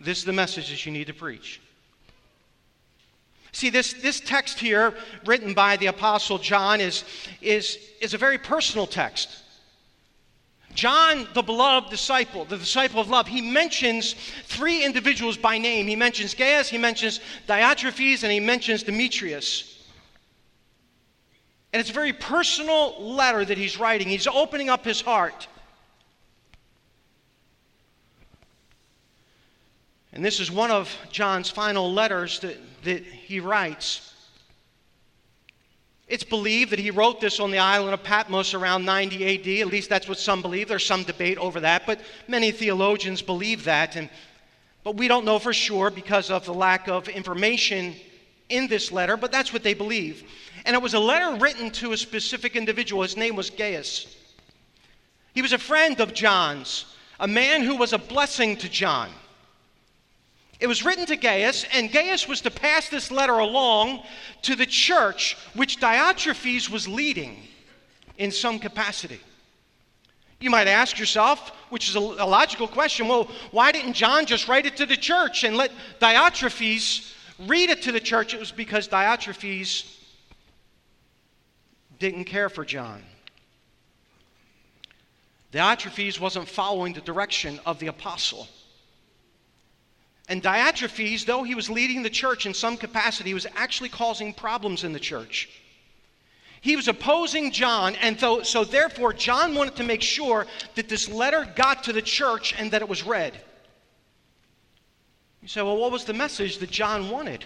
This 0.00 0.16
is 0.16 0.24
the 0.24 0.32
message 0.32 0.70
that 0.70 0.86
you 0.86 0.92
need 0.92 1.08
to 1.08 1.14
preach. 1.14 1.60
See, 3.52 3.68
this, 3.68 3.92
this 3.92 4.18
text 4.18 4.58
here, 4.58 4.94
written 5.26 5.52
by 5.52 5.76
the 5.76 5.88
Apostle 5.88 6.38
John, 6.38 6.80
is, 6.80 7.04
is, 7.42 7.78
is 8.00 8.14
a 8.14 8.18
very 8.18 8.38
personal 8.38 8.86
text. 8.86 9.41
John, 10.74 11.28
the 11.34 11.42
beloved 11.42 11.90
disciple, 11.90 12.44
the 12.44 12.56
disciple 12.56 13.00
of 13.00 13.08
love, 13.08 13.28
he 13.28 13.40
mentions 13.40 14.14
three 14.44 14.84
individuals 14.84 15.36
by 15.36 15.58
name. 15.58 15.86
He 15.86 15.96
mentions 15.96 16.34
Gaius, 16.34 16.68
he 16.68 16.78
mentions 16.78 17.20
Diotrephes, 17.46 18.22
and 18.22 18.32
he 18.32 18.40
mentions 18.40 18.82
Demetrius. 18.82 19.84
And 21.72 21.80
it's 21.80 21.90
a 21.90 21.94
very 21.94 22.12
personal 22.12 23.02
letter 23.02 23.44
that 23.44 23.56
he's 23.56 23.78
writing. 23.78 24.08
He's 24.08 24.26
opening 24.26 24.68
up 24.68 24.84
his 24.84 25.00
heart. 25.00 25.46
And 30.12 30.22
this 30.24 30.40
is 30.40 30.50
one 30.50 30.70
of 30.70 30.94
John's 31.10 31.48
final 31.48 31.90
letters 31.90 32.40
that, 32.40 32.58
that 32.84 33.02
he 33.04 33.40
writes. 33.40 34.11
It's 36.12 36.24
believed 36.24 36.72
that 36.72 36.78
he 36.78 36.90
wrote 36.90 37.22
this 37.22 37.40
on 37.40 37.50
the 37.50 37.56
island 37.56 37.94
of 37.94 38.02
Patmos 38.02 38.52
around 38.52 38.84
90 38.84 39.24
AD. 39.24 39.66
At 39.66 39.72
least 39.72 39.88
that's 39.88 40.06
what 40.06 40.18
some 40.18 40.42
believe. 40.42 40.68
There's 40.68 40.84
some 40.84 41.04
debate 41.04 41.38
over 41.38 41.60
that, 41.60 41.86
but 41.86 42.00
many 42.28 42.50
theologians 42.50 43.22
believe 43.22 43.64
that. 43.64 43.96
And, 43.96 44.10
but 44.84 44.96
we 44.96 45.08
don't 45.08 45.24
know 45.24 45.38
for 45.38 45.54
sure 45.54 45.88
because 45.90 46.30
of 46.30 46.44
the 46.44 46.52
lack 46.52 46.86
of 46.86 47.08
information 47.08 47.94
in 48.50 48.66
this 48.66 48.92
letter, 48.92 49.16
but 49.16 49.32
that's 49.32 49.54
what 49.54 49.62
they 49.62 49.72
believe. 49.72 50.30
And 50.66 50.76
it 50.76 50.82
was 50.82 50.92
a 50.92 51.00
letter 51.00 51.34
written 51.40 51.70
to 51.70 51.92
a 51.92 51.96
specific 51.96 52.56
individual. 52.56 53.04
His 53.04 53.16
name 53.16 53.34
was 53.34 53.48
Gaius. 53.48 54.14
He 55.32 55.40
was 55.40 55.54
a 55.54 55.58
friend 55.58 55.98
of 55.98 56.12
John's, 56.12 56.94
a 57.20 57.26
man 57.26 57.62
who 57.62 57.76
was 57.76 57.94
a 57.94 57.98
blessing 57.98 58.58
to 58.58 58.68
John. 58.68 59.08
It 60.62 60.68
was 60.68 60.84
written 60.84 61.06
to 61.06 61.16
Gaius, 61.16 61.66
and 61.74 61.90
Gaius 61.90 62.28
was 62.28 62.40
to 62.42 62.50
pass 62.50 62.88
this 62.88 63.10
letter 63.10 63.32
along 63.32 64.04
to 64.42 64.54
the 64.54 64.64
church 64.64 65.36
which 65.54 65.80
Diotrephes 65.80 66.70
was 66.70 66.86
leading 66.86 67.36
in 68.16 68.30
some 68.30 68.60
capacity. 68.60 69.18
You 70.38 70.50
might 70.50 70.68
ask 70.68 71.00
yourself, 71.00 71.50
which 71.70 71.88
is 71.88 71.96
a, 71.96 72.00
logical 72.00 72.68
question, 72.68 73.08
well, 73.08 73.28
why 73.50 73.72
didn't 73.72 73.94
John 73.94 74.24
just 74.24 74.46
write 74.46 74.64
it 74.64 74.76
to 74.76 74.86
the 74.86 74.96
church 74.96 75.42
and 75.42 75.56
let 75.56 75.72
Diotrephes 76.00 77.12
read 77.48 77.68
it 77.68 77.82
to 77.82 77.90
the 77.90 77.98
church? 77.98 78.32
It 78.32 78.38
was 78.38 78.52
because 78.52 78.86
Diotrephes 78.86 79.98
didn't 81.98 82.26
care 82.26 82.48
for 82.48 82.64
John. 82.64 83.02
Diotrephes 85.50 86.20
wasn't 86.20 86.48
following 86.48 86.92
the 86.92 87.00
direction 87.00 87.58
of 87.66 87.80
the 87.80 87.88
apostle. 87.88 88.46
And 90.28 90.42
Diotrephes, 90.42 91.26
though 91.26 91.42
he 91.42 91.54
was 91.54 91.68
leading 91.68 92.02
the 92.02 92.10
church 92.10 92.46
in 92.46 92.54
some 92.54 92.76
capacity, 92.76 93.34
was 93.34 93.46
actually 93.56 93.88
causing 93.88 94.32
problems 94.32 94.84
in 94.84 94.92
the 94.92 95.00
church. 95.00 95.48
He 96.60 96.76
was 96.76 96.86
opposing 96.86 97.50
John, 97.50 97.96
and 97.96 98.18
so, 98.18 98.44
so 98.44 98.62
therefore, 98.62 99.12
John 99.12 99.56
wanted 99.56 99.74
to 99.76 99.82
make 99.82 100.00
sure 100.00 100.46
that 100.76 100.88
this 100.88 101.08
letter 101.08 101.44
got 101.56 101.82
to 101.84 101.92
the 101.92 102.00
church 102.00 102.54
and 102.56 102.70
that 102.70 102.82
it 102.82 102.88
was 102.88 103.02
read. 103.02 103.36
You 105.42 105.48
say, 105.48 105.60
well, 105.60 105.76
what 105.76 105.90
was 105.90 106.04
the 106.04 106.14
message 106.14 106.58
that 106.58 106.70
John 106.70 107.10
wanted? 107.10 107.44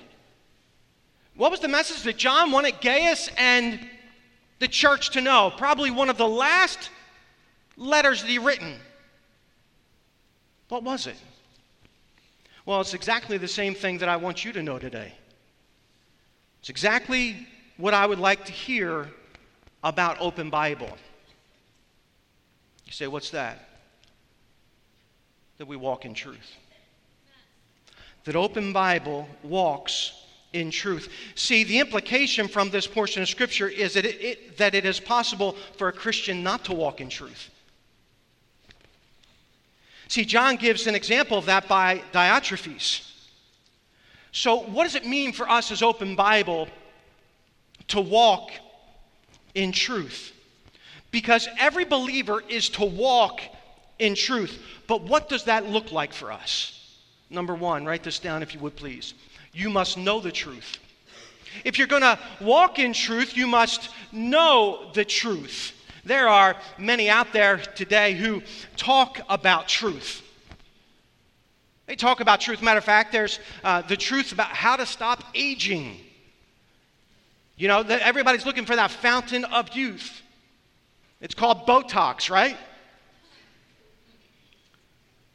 What 1.34 1.50
was 1.50 1.60
the 1.60 1.68
message 1.68 2.02
that 2.02 2.18
John 2.18 2.50
wanted 2.50 2.80
Gaius 2.82 3.30
and 3.38 3.80
the 4.58 4.68
church 4.68 5.10
to 5.10 5.22
know? 5.22 5.50
Probably 5.56 5.90
one 5.90 6.10
of 6.10 6.18
the 6.18 6.28
last 6.28 6.90
letters 7.78 8.20
that 8.20 8.28
he 8.28 8.38
written. 8.38 8.76
What 10.68 10.82
was 10.82 11.06
it? 11.06 11.16
Well, 12.66 12.80
it's 12.80 12.94
exactly 12.94 13.38
the 13.38 13.48
same 13.48 13.74
thing 13.74 13.98
that 13.98 14.08
I 14.08 14.16
want 14.16 14.44
you 14.44 14.52
to 14.52 14.62
know 14.62 14.78
today. 14.78 15.12
It's 16.60 16.68
exactly 16.68 17.46
what 17.76 17.94
I 17.94 18.04
would 18.04 18.18
like 18.18 18.44
to 18.46 18.52
hear 18.52 19.08
about 19.84 20.16
Open 20.20 20.50
Bible. 20.50 20.90
You 22.84 22.92
say, 22.92 23.06
what's 23.06 23.30
that? 23.30 23.68
That 25.58 25.66
we 25.66 25.76
walk 25.76 26.04
in 26.04 26.12
truth. 26.12 26.56
That 28.24 28.34
Open 28.34 28.72
Bible 28.72 29.28
walks 29.44 30.12
in 30.52 30.72
truth. 30.72 31.08
See, 31.36 31.62
the 31.62 31.78
implication 31.78 32.48
from 32.48 32.70
this 32.70 32.88
portion 32.88 33.22
of 33.22 33.28
Scripture 33.28 33.68
is 33.68 33.94
that 33.94 34.04
it, 34.04 34.20
it, 34.20 34.58
that 34.58 34.74
it 34.74 34.84
is 34.84 34.98
possible 34.98 35.54
for 35.78 35.86
a 35.86 35.92
Christian 35.92 36.42
not 36.42 36.64
to 36.64 36.74
walk 36.74 37.00
in 37.00 37.08
truth. 37.08 37.50
See, 40.08 40.24
John 40.24 40.56
gives 40.56 40.86
an 40.86 40.94
example 40.94 41.36
of 41.36 41.46
that 41.46 41.68
by 41.68 42.02
Diotrephes. 42.12 43.10
So, 44.32 44.56
what 44.56 44.84
does 44.84 44.94
it 44.94 45.06
mean 45.06 45.32
for 45.32 45.48
us 45.48 45.72
as 45.72 45.82
Open 45.82 46.14
Bible 46.14 46.68
to 47.88 48.00
walk 48.00 48.50
in 49.54 49.72
truth? 49.72 50.32
Because 51.10 51.48
every 51.58 51.84
believer 51.84 52.42
is 52.48 52.68
to 52.70 52.84
walk 52.84 53.40
in 53.98 54.14
truth. 54.14 54.62
But 54.86 55.02
what 55.02 55.28
does 55.28 55.44
that 55.44 55.66
look 55.66 55.90
like 55.90 56.12
for 56.12 56.30
us? 56.30 56.72
Number 57.30 57.54
one, 57.54 57.84
write 57.84 58.02
this 58.02 58.18
down 58.18 58.42
if 58.42 58.54
you 58.54 58.60
would 58.60 58.76
please. 58.76 59.14
You 59.52 59.70
must 59.70 59.96
know 59.96 60.20
the 60.20 60.32
truth. 60.32 60.78
If 61.64 61.78
you're 61.78 61.86
going 61.86 62.02
to 62.02 62.18
walk 62.40 62.78
in 62.78 62.92
truth, 62.92 63.36
you 63.36 63.46
must 63.46 63.88
know 64.12 64.90
the 64.92 65.04
truth. 65.04 65.72
There 66.06 66.28
are 66.28 66.54
many 66.78 67.10
out 67.10 67.32
there 67.32 67.56
today 67.56 68.14
who 68.14 68.44
talk 68.76 69.18
about 69.28 69.66
truth. 69.66 70.22
They 71.86 71.96
talk 71.96 72.20
about 72.20 72.40
truth. 72.40 72.62
Matter 72.62 72.78
of 72.78 72.84
fact, 72.84 73.10
there's 73.10 73.40
uh, 73.64 73.82
the 73.82 73.96
truth 73.96 74.30
about 74.30 74.50
how 74.50 74.76
to 74.76 74.86
stop 74.86 75.24
aging. 75.34 75.96
You 77.56 77.66
know, 77.66 77.82
the, 77.82 78.00
everybody's 78.06 78.46
looking 78.46 78.66
for 78.66 78.76
that 78.76 78.92
fountain 78.92 79.44
of 79.46 79.74
youth. 79.74 80.22
It's 81.20 81.34
called 81.34 81.66
Botox, 81.66 82.30
right? 82.30 82.56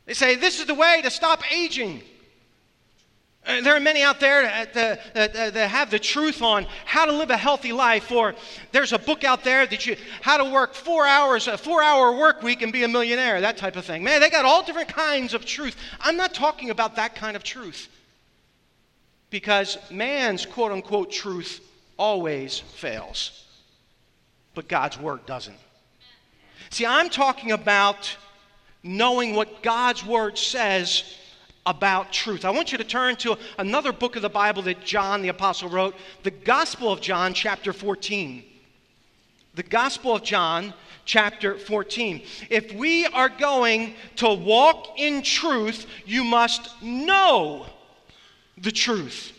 They 0.05 0.13
say 0.13 0.37
this 0.37 0.61
is 0.61 0.67
the 0.67 0.75
way 0.75 1.01
to 1.01 1.09
stop 1.09 1.43
aging. 1.51 2.01
And 3.43 3.65
there 3.65 3.75
are 3.75 3.79
many 3.79 4.03
out 4.03 4.19
there 4.19 4.45
uh, 4.45 4.65
that, 4.73 5.13
that, 5.15 5.33
that, 5.33 5.53
that, 5.55 5.69
have 5.69 5.89
the 5.89 5.97
truth 5.97 6.43
on 6.43 6.67
how 6.85 7.05
to 7.05 7.11
live 7.11 7.31
a 7.31 7.37
healthy 7.37 7.73
life, 7.73 8.11
or 8.11 8.35
there's 8.71 8.93
a 8.93 8.99
book 8.99 9.23
out 9.23 9.43
there 9.43 9.65
that 9.65 9.85
you 9.87 9.95
how 10.21 10.37
to 10.37 10.51
work 10.51 10.75
four 10.75 11.07
hours, 11.07 11.47
a 11.47 11.57
four-hour 11.57 12.17
work 12.17 12.43
week 12.43 12.61
and 12.61 12.71
be 12.71 12.83
a 12.83 12.87
millionaire, 12.87 13.41
that 13.41 13.57
type 13.57 13.75
of 13.75 13.83
thing. 13.83 14.03
Man, 14.03 14.21
they 14.21 14.29
got 14.29 14.45
all 14.45 14.63
different 14.63 14.89
kinds 14.89 15.33
of 15.33 15.43
truth. 15.43 15.75
I'm 15.99 16.17
not 16.17 16.35
talking 16.35 16.69
about 16.69 16.97
that 16.97 17.15
kind 17.15 17.35
of 17.35 17.43
truth, 17.43 17.87
because 19.31 19.79
man's 19.89 20.45
quote-unquote 20.45 21.11
truth 21.11 21.61
always 21.97 22.59
fails, 22.59 23.43
but 24.53 24.67
God's 24.67 24.99
word 24.99 25.25
doesn't. 25.25 25.57
See, 26.69 26.85
I'm 26.85 27.09
talking 27.09 27.51
about 27.51 28.15
knowing 28.83 29.35
what 29.35 29.63
God's 29.63 30.05
word 30.05 30.37
says 30.37 31.17
about 31.71 32.11
truth. 32.11 32.43
I 32.43 32.49
want 32.49 32.73
you 32.73 32.77
to 32.77 32.83
turn 32.83 33.15
to 33.17 33.37
another 33.57 33.93
book 33.93 34.17
of 34.17 34.21
the 34.21 34.29
Bible 34.29 34.61
that 34.63 34.83
John 34.83 35.21
the 35.21 35.29
Apostle 35.29 35.69
wrote, 35.69 35.95
the 36.23 36.29
Gospel 36.29 36.91
of 36.91 36.99
John, 36.99 37.33
chapter 37.33 37.71
14. 37.71 38.43
The 39.55 39.63
Gospel 39.63 40.15
of 40.15 40.23
John, 40.23 40.73
chapter 41.05 41.57
14. 41.57 42.23
If 42.49 42.73
we 42.73 43.05
are 43.05 43.29
going 43.29 43.95
to 44.17 44.33
walk 44.33 44.99
in 44.99 45.21
truth, 45.21 45.85
you 46.05 46.25
must 46.25 46.69
know 46.81 47.65
the 48.57 48.71
truth. 48.71 49.31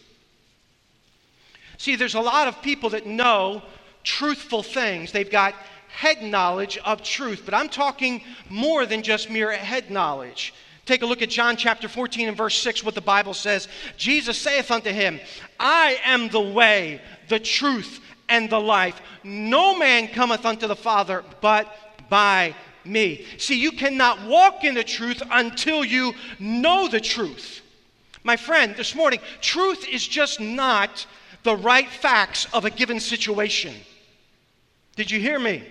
See, 1.76 1.96
there's 1.96 2.14
a 2.14 2.20
lot 2.20 2.48
of 2.48 2.62
people 2.62 2.88
that 2.90 3.06
know 3.06 3.62
truthful 4.04 4.62
things. 4.62 5.12
They've 5.12 5.30
got 5.30 5.52
head 5.88 6.22
knowledge 6.22 6.78
of 6.78 7.02
truth, 7.02 7.42
but 7.44 7.52
I'm 7.52 7.68
talking 7.68 8.22
more 8.48 8.86
than 8.86 9.02
just 9.02 9.28
mere 9.28 9.52
head 9.52 9.90
knowledge. 9.90 10.54
Take 10.84 11.02
a 11.02 11.06
look 11.06 11.22
at 11.22 11.30
John 11.30 11.56
chapter 11.56 11.88
14 11.88 12.28
and 12.28 12.36
verse 12.36 12.58
6, 12.58 12.82
what 12.84 12.94
the 12.94 13.00
Bible 13.00 13.34
says. 13.34 13.68
Jesus 13.96 14.36
saith 14.36 14.70
unto 14.70 14.90
him, 14.90 15.20
I 15.60 16.00
am 16.04 16.28
the 16.28 16.40
way, 16.40 17.00
the 17.28 17.38
truth, 17.38 18.00
and 18.28 18.50
the 18.50 18.60
life. 18.60 19.00
No 19.22 19.76
man 19.76 20.08
cometh 20.08 20.44
unto 20.44 20.66
the 20.66 20.76
Father 20.76 21.24
but 21.40 21.68
by 22.08 22.54
me. 22.84 23.24
See, 23.38 23.60
you 23.60 23.72
cannot 23.72 24.26
walk 24.26 24.64
in 24.64 24.74
the 24.74 24.82
truth 24.82 25.22
until 25.30 25.84
you 25.84 26.14
know 26.40 26.88
the 26.88 27.00
truth. 27.00 27.60
My 28.24 28.36
friend, 28.36 28.74
this 28.76 28.94
morning, 28.94 29.20
truth 29.40 29.86
is 29.88 30.06
just 30.06 30.40
not 30.40 31.06
the 31.42 31.56
right 31.56 31.88
facts 31.88 32.46
of 32.52 32.64
a 32.64 32.70
given 32.70 33.00
situation. 33.00 33.74
Did 34.96 35.10
you 35.10 35.20
hear 35.20 35.38
me? 35.38 35.62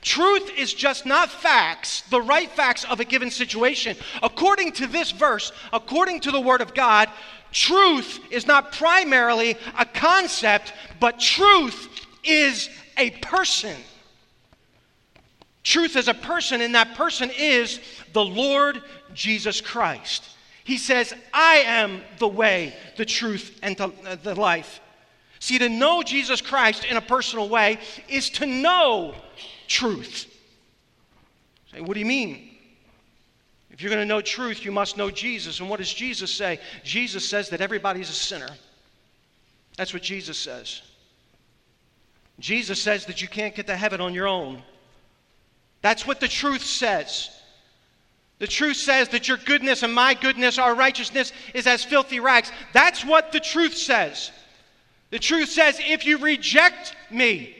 Truth 0.00 0.50
is 0.56 0.74
just 0.74 1.06
not 1.06 1.30
facts, 1.30 2.02
the 2.10 2.20
right 2.20 2.50
facts 2.50 2.84
of 2.84 3.00
a 3.00 3.04
given 3.04 3.30
situation. 3.30 3.96
According 4.22 4.72
to 4.72 4.86
this 4.86 5.10
verse, 5.10 5.52
according 5.72 6.20
to 6.20 6.30
the 6.30 6.40
Word 6.40 6.60
of 6.60 6.74
God, 6.74 7.08
truth 7.52 8.20
is 8.30 8.46
not 8.46 8.72
primarily 8.72 9.56
a 9.78 9.84
concept, 9.84 10.72
but 11.00 11.20
truth 11.20 11.88
is 12.22 12.68
a 12.96 13.10
person. 13.10 13.76
Truth 15.62 15.96
is 15.96 16.08
a 16.08 16.14
person, 16.14 16.60
and 16.60 16.74
that 16.74 16.94
person 16.94 17.30
is 17.38 17.80
the 18.12 18.24
Lord 18.24 18.82
Jesus 19.14 19.60
Christ. 19.60 20.28
He 20.64 20.76
says, 20.76 21.14
I 21.32 21.56
am 21.66 22.02
the 22.18 22.28
way, 22.28 22.74
the 22.96 23.04
truth, 23.04 23.58
and 23.62 23.76
the 23.76 24.34
life. 24.34 24.80
See, 25.40 25.58
to 25.58 25.68
know 25.68 26.02
Jesus 26.02 26.40
Christ 26.40 26.84
in 26.84 26.96
a 26.96 27.02
personal 27.02 27.48
way 27.48 27.78
is 28.08 28.30
to 28.30 28.46
know 28.46 29.14
truth. 29.66 30.26
Say, 31.72 31.80
what 31.80 31.94
do 31.94 32.00
you 32.00 32.06
mean? 32.06 32.50
If 33.70 33.82
you're 33.82 33.90
going 33.90 34.02
to 34.02 34.06
know 34.06 34.20
truth, 34.20 34.64
you 34.64 34.70
must 34.70 34.96
know 34.96 35.10
Jesus. 35.10 35.58
And 35.58 35.68
what 35.68 35.78
does 35.78 35.92
Jesus 35.92 36.32
say? 36.32 36.60
Jesus 36.84 37.28
says 37.28 37.48
that 37.48 37.60
everybody's 37.60 38.08
a 38.08 38.14
sinner. 38.14 38.48
That's 39.76 39.92
what 39.92 40.02
Jesus 40.02 40.38
says. 40.38 40.82
Jesus 42.38 42.80
says 42.80 43.06
that 43.06 43.20
you 43.20 43.28
can't 43.28 43.54
get 43.54 43.66
to 43.66 43.76
heaven 43.76 44.00
on 44.00 44.14
your 44.14 44.28
own. 44.28 44.62
That's 45.82 46.06
what 46.06 46.20
the 46.20 46.28
truth 46.28 46.64
says. 46.64 47.30
The 48.38 48.46
truth 48.46 48.76
says 48.76 49.08
that 49.10 49.28
your 49.28 49.36
goodness 49.36 49.82
and 49.82 49.94
my 49.94 50.14
goodness, 50.14 50.58
our 50.58 50.74
righteousness, 50.74 51.32
is 51.52 51.66
as 51.66 51.84
filthy 51.84 52.20
rags. 52.20 52.50
That's 52.72 53.04
what 53.04 53.32
the 53.32 53.40
truth 53.40 53.76
says. 53.76 54.30
The 55.10 55.18
truth 55.18 55.48
says 55.48 55.80
if 55.80 56.06
you 56.06 56.18
reject 56.18 56.94
me, 57.10 57.54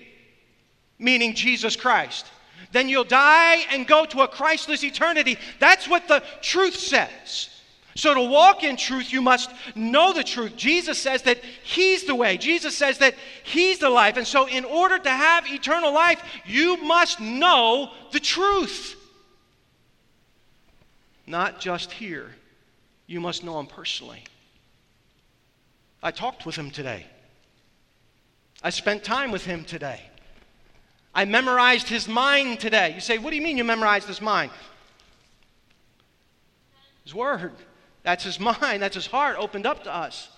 meaning 0.99 1.35
Jesus 1.35 1.77
Christ, 1.77 2.27
then 2.73 2.89
you'll 2.89 3.05
die 3.05 3.65
and 3.71 3.87
go 3.87 4.05
to 4.07 4.23
a 4.23 4.29
Christless 4.29 4.83
eternity. 4.83 5.39
That's 5.61 5.89
what 5.89 6.09
the 6.09 6.23
truth 6.43 6.75
says. 6.75 7.51
So, 7.97 8.13
to 8.13 8.23
walk 8.23 8.65
in 8.65 8.77
truth, 8.77 9.13
you 9.13 9.23
must 9.23 9.53
know 9.77 10.13
the 10.13 10.25
truth. 10.25 10.57
Jesus 10.57 10.99
says 10.99 11.23
that 11.23 11.39
He's 11.63 12.05
the 12.05 12.15
way, 12.15 12.37
Jesus 12.37 12.77
says 12.77 12.99
that 12.99 13.15
He's 13.45 13.79
the 13.79 13.89
life. 13.89 14.17
And 14.17 14.27
so, 14.27 14.49
in 14.49 14.65
order 14.65 14.99
to 14.99 15.11
have 15.11 15.47
eternal 15.47 15.95
life, 15.95 16.21
you 16.45 16.77
must 16.79 17.21
know 17.21 17.93
the 18.11 18.19
truth. 18.19 18.97
Not 21.27 21.61
just 21.61 21.93
here, 21.93 22.35
you 23.07 23.21
must 23.21 23.45
know 23.45 23.61
Him 23.61 23.67
personally. 23.67 24.25
I 26.03 26.11
talked 26.11 26.45
with 26.45 26.57
Him 26.57 26.73
today, 26.73 27.07
I 28.61 28.71
spent 28.71 29.05
time 29.05 29.31
with 29.31 29.45
Him 29.45 29.65
today. 29.65 30.01
I 31.15 31.25
memorized 31.25 31.89
His 31.89 32.09
mind 32.09 32.61
today. 32.61 32.93
You 32.95 33.01
say, 33.01 33.19
What 33.19 33.31
do 33.31 33.37
you 33.37 33.43
mean 33.43 33.57
you 33.57 33.65
memorized 33.65 34.09
His 34.09 34.21
mind? 34.21 34.51
His 37.05 37.15
Word. 37.15 37.53
That's 38.05 38.23
his 38.23 38.39
mind, 38.61 38.81
that's 38.81 38.95
his 38.95 39.07
heart 39.09 39.37
opened 39.37 39.67
up 39.67 39.83
to 39.85 39.95
us. 39.95 40.29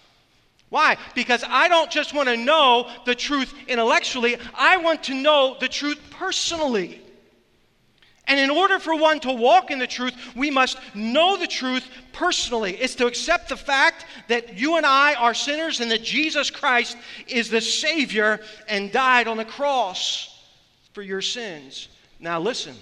Why? 0.71 0.97
Because 1.15 1.45
I 1.47 1.69
don't 1.69 1.91
just 1.91 2.15
want 2.15 2.29
to 2.29 2.37
know 2.37 2.91
the 3.05 3.15
truth 3.15 3.55
intellectually, 3.69 4.39
I 4.55 4.79
want 4.79 5.05
to 5.05 5.15
know 5.15 5.57
the 5.61 5.69
truth 5.69 6.01
personally. 6.11 7.03
And 8.29 8.41
in 8.41 8.51
order 8.51 8.81
for 8.81 8.97
one 8.97 9.21
to 9.21 9.33
walk 9.33 9.71
in 9.71 9.79
the 9.79 9.87
truth, 9.87 10.13
we 10.35 10.51
must 10.51 10.79
know 10.97 11.37
the 11.37 11.47
truth 11.47 11.89
personally. 12.13 12.73
It's 12.73 12.97
to 12.97 13.07
accept 13.07 13.51
the 13.51 13.57
fact 13.57 14.05
that 14.27 14.59
you 14.59 14.77
and 14.77 14.85
I 14.85 15.15
are 15.15 15.33
sinners 15.33 15.81
and 15.81 15.93
that 15.93 16.03
Jesus 16.03 16.51
Christ 16.51 16.97
is 17.29 17.51
the 17.51 17.61
Savior 17.61 18.41
and 18.67 18.91
died 18.91 19.29
on 19.29 19.37
the 19.37 19.45
cross 19.45 20.36
for 20.97 21.03
your 21.03 21.21
sins. 21.21 21.89
Now, 22.21 22.41
listen. 22.41 22.75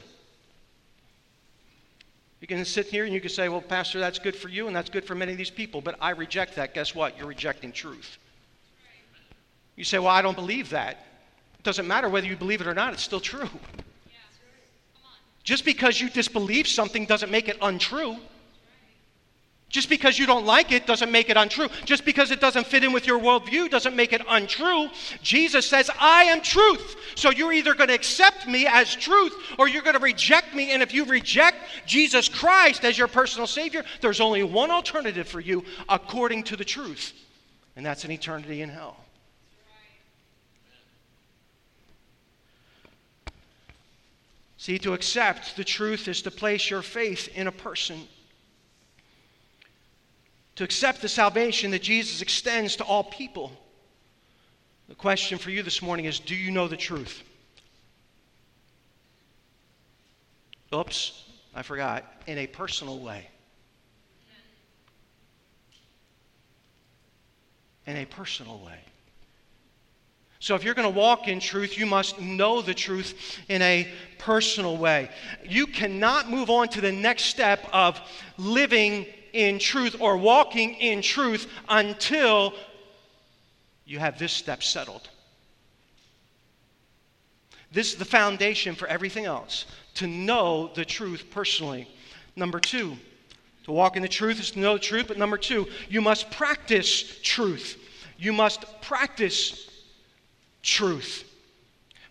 You 2.40 2.46
can 2.46 2.64
sit 2.64 2.86
here 2.86 3.04
and 3.04 3.12
you 3.12 3.20
can 3.20 3.28
say, 3.28 3.48
well, 3.48 3.60
Pastor, 3.60 3.98
that's 3.98 4.20
good 4.20 4.36
for 4.36 4.48
you 4.48 4.68
and 4.68 4.76
that's 4.76 4.88
good 4.88 5.04
for 5.04 5.16
many 5.16 5.32
of 5.32 5.38
these 5.38 5.50
people, 5.50 5.80
but 5.80 5.96
I 6.00 6.10
reject 6.10 6.54
that. 6.54 6.74
Guess 6.74 6.94
what? 6.94 7.18
You're 7.18 7.26
rejecting 7.26 7.72
truth. 7.72 8.18
You 9.74 9.82
say, 9.82 9.98
well, 9.98 10.12
I 10.12 10.22
don't 10.22 10.36
believe 10.36 10.70
that. 10.70 11.04
It 11.58 11.64
doesn't 11.64 11.88
matter 11.88 12.08
whether 12.08 12.28
you 12.28 12.36
believe 12.36 12.60
it 12.60 12.68
or 12.68 12.74
not, 12.74 12.92
it's 12.92 13.02
still 13.02 13.18
true. 13.18 13.50
Just 15.42 15.64
because 15.64 16.00
you 16.00 16.08
disbelieve 16.08 16.68
something 16.68 17.06
doesn't 17.06 17.32
make 17.32 17.48
it 17.48 17.58
untrue. 17.60 18.16
Just 19.74 19.88
because 19.88 20.20
you 20.20 20.24
don't 20.24 20.46
like 20.46 20.70
it 20.70 20.86
doesn't 20.86 21.10
make 21.10 21.30
it 21.30 21.36
untrue. 21.36 21.68
Just 21.84 22.04
because 22.04 22.30
it 22.30 22.38
doesn't 22.38 22.64
fit 22.64 22.84
in 22.84 22.92
with 22.92 23.08
your 23.08 23.18
worldview 23.18 23.68
doesn't 23.68 23.96
make 23.96 24.12
it 24.12 24.22
untrue. 24.28 24.88
Jesus 25.20 25.68
says, 25.68 25.90
I 25.98 26.22
am 26.26 26.42
truth. 26.42 26.94
So 27.16 27.30
you're 27.30 27.52
either 27.52 27.74
going 27.74 27.88
to 27.88 27.94
accept 27.94 28.46
me 28.46 28.68
as 28.68 28.94
truth 28.94 29.34
or 29.58 29.66
you're 29.66 29.82
going 29.82 29.96
to 29.96 30.00
reject 30.00 30.54
me. 30.54 30.70
And 30.70 30.80
if 30.80 30.94
you 30.94 31.04
reject 31.04 31.56
Jesus 31.86 32.28
Christ 32.28 32.84
as 32.84 32.96
your 32.96 33.08
personal 33.08 33.48
Savior, 33.48 33.84
there's 34.00 34.20
only 34.20 34.44
one 34.44 34.70
alternative 34.70 35.26
for 35.26 35.40
you 35.40 35.64
according 35.88 36.44
to 36.44 36.56
the 36.56 36.64
truth, 36.64 37.12
and 37.74 37.84
that's 37.84 38.04
an 38.04 38.12
eternity 38.12 38.62
in 38.62 38.68
hell. 38.68 38.96
See, 44.56 44.78
to 44.78 44.92
accept 44.92 45.56
the 45.56 45.64
truth 45.64 46.06
is 46.06 46.22
to 46.22 46.30
place 46.30 46.70
your 46.70 46.82
faith 46.82 47.28
in 47.34 47.48
a 47.48 47.52
person 47.52 48.06
to 50.56 50.64
accept 50.64 51.02
the 51.02 51.08
salvation 51.08 51.70
that 51.72 51.82
Jesus 51.82 52.22
extends 52.22 52.76
to 52.76 52.84
all 52.84 53.04
people. 53.04 53.52
The 54.88 54.94
question 54.94 55.38
for 55.38 55.50
you 55.50 55.62
this 55.62 55.82
morning 55.82 56.04
is 56.04 56.20
do 56.20 56.34
you 56.34 56.50
know 56.50 56.68
the 56.68 56.76
truth? 56.76 57.22
Oops, 60.74 61.24
I 61.54 61.62
forgot. 61.62 62.04
In 62.26 62.38
a 62.38 62.46
personal 62.46 62.98
way. 62.98 63.28
In 67.86 67.96
a 67.96 68.04
personal 68.04 68.58
way. 68.64 68.78
So, 70.40 70.54
if 70.54 70.62
you're 70.62 70.74
going 70.74 70.92
to 70.92 70.98
walk 70.98 71.26
in 71.26 71.40
truth, 71.40 71.78
you 71.78 71.86
must 71.86 72.20
know 72.20 72.60
the 72.60 72.74
truth 72.74 73.38
in 73.48 73.62
a 73.62 73.88
personal 74.18 74.76
way. 74.76 75.08
You 75.42 75.66
cannot 75.66 76.28
move 76.28 76.50
on 76.50 76.68
to 76.68 76.82
the 76.82 76.92
next 76.92 77.24
step 77.24 77.66
of 77.72 77.98
living 78.36 79.06
in 79.34 79.58
truth 79.58 79.96
or 80.00 80.16
walking 80.16 80.74
in 80.74 81.02
truth 81.02 81.50
until 81.68 82.54
you 83.84 83.98
have 83.98 84.18
this 84.18 84.32
step 84.32 84.62
settled. 84.62 85.10
This 87.70 87.92
is 87.92 87.98
the 87.98 88.04
foundation 88.04 88.76
for 88.76 88.86
everything 88.86 89.26
else 89.26 89.66
to 89.94 90.06
know 90.06 90.70
the 90.74 90.84
truth 90.84 91.26
personally. 91.30 91.88
Number 92.36 92.60
two, 92.60 92.96
to 93.64 93.72
walk 93.72 93.96
in 93.96 94.02
the 94.02 94.08
truth 94.08 94.38
is 94.38 94.52
to 94.52 94.60
know 94.60 94.74
the 94.74 94.80
truth, 94.80 95.08
but 95.08 95.18
number 95.18 95.36
two, 95.36 95.66
you 95.88 96.00
must 96.00 96.30
practice 96.30 97.18
truth. 97.22 97.76
You 98.16 98.32
must 98.32 98.64
practice 98.80 99.68
truth. 100.62 101.28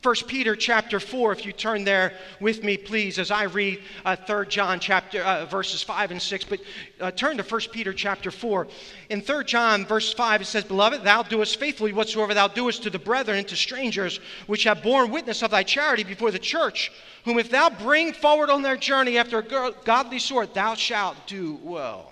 1 0.03 0.15
Peter 0.27 0.53
chapter 0.53 0.99
4, 0.99 1.31
if 1.31 1.45
you 1.45 1.53
turn 1.53 1.85
there 1.85 2.11
with 2.41 2.61
me, 2.61 2.75
please, 2.75 3.17
as 3.17 3.31
I 3.31 3.43
read 3.43 3.79
uh, 4.03 4.17
3 4.17 4.47
John 4.47 4.81
chapter, 4.81 5.23
uh, 5.23 5.45
verses 5.45 5.81
5 5.81 6.11
and 6.11 6.21
6. 6.21 6.43
But 6.43 6.59
uh, 6.99 7.11
turn 7.11 7.37
to 7.37 7.43
1 7.43 7.61
Peter 7.71 7.93
chapter 7.93 8.29
4. 8.29 8.67
In 9.09 9.21
3 9.21 9.45
John, 9.45 9.85
verse 9.85 10.13
5, 10.13 10.41
it 10.41 10.45
says, 10.45 10.65
Beloved, 10.65 11.05
thou 11.05 11.23
doest 11.23 11.57
faithfully 11.57 11.93
whatsoever 11.93 12.33
thou 12.33 12.49
doest 12.49 12.83
to 12.83 12.89
the 12.89 12.99
brethren 12.99 13.37
and 13.37 13.47
to 13.47 13.55
strangers, 13.55 14.19
which 14.45 14.65
have 14.65 14.83
borne 14.83 15.09
witness 15.09 15.41
of 15.41 15.51
thy 15.51 15.63
charity 15.63 16.03
before 16.03 16.31
the 16.31 16.39
church, 16.39 16.91
whom 17.23 17.39
if 17.39 17.49
thou 17.49 17.69
bring 17.69 18.11
forward 18.11 18.49
on 18.49 18.61
their 18.61 18.75
journey 18.75 19.17
after 19.17 19.39
a 19.39 19.71
godly 19.85 20.19
sort, 20.19 20.53
thou 20.53 20.75
shalt 20.75 21.15
do 21.27 21.57
well. 21.63 22.11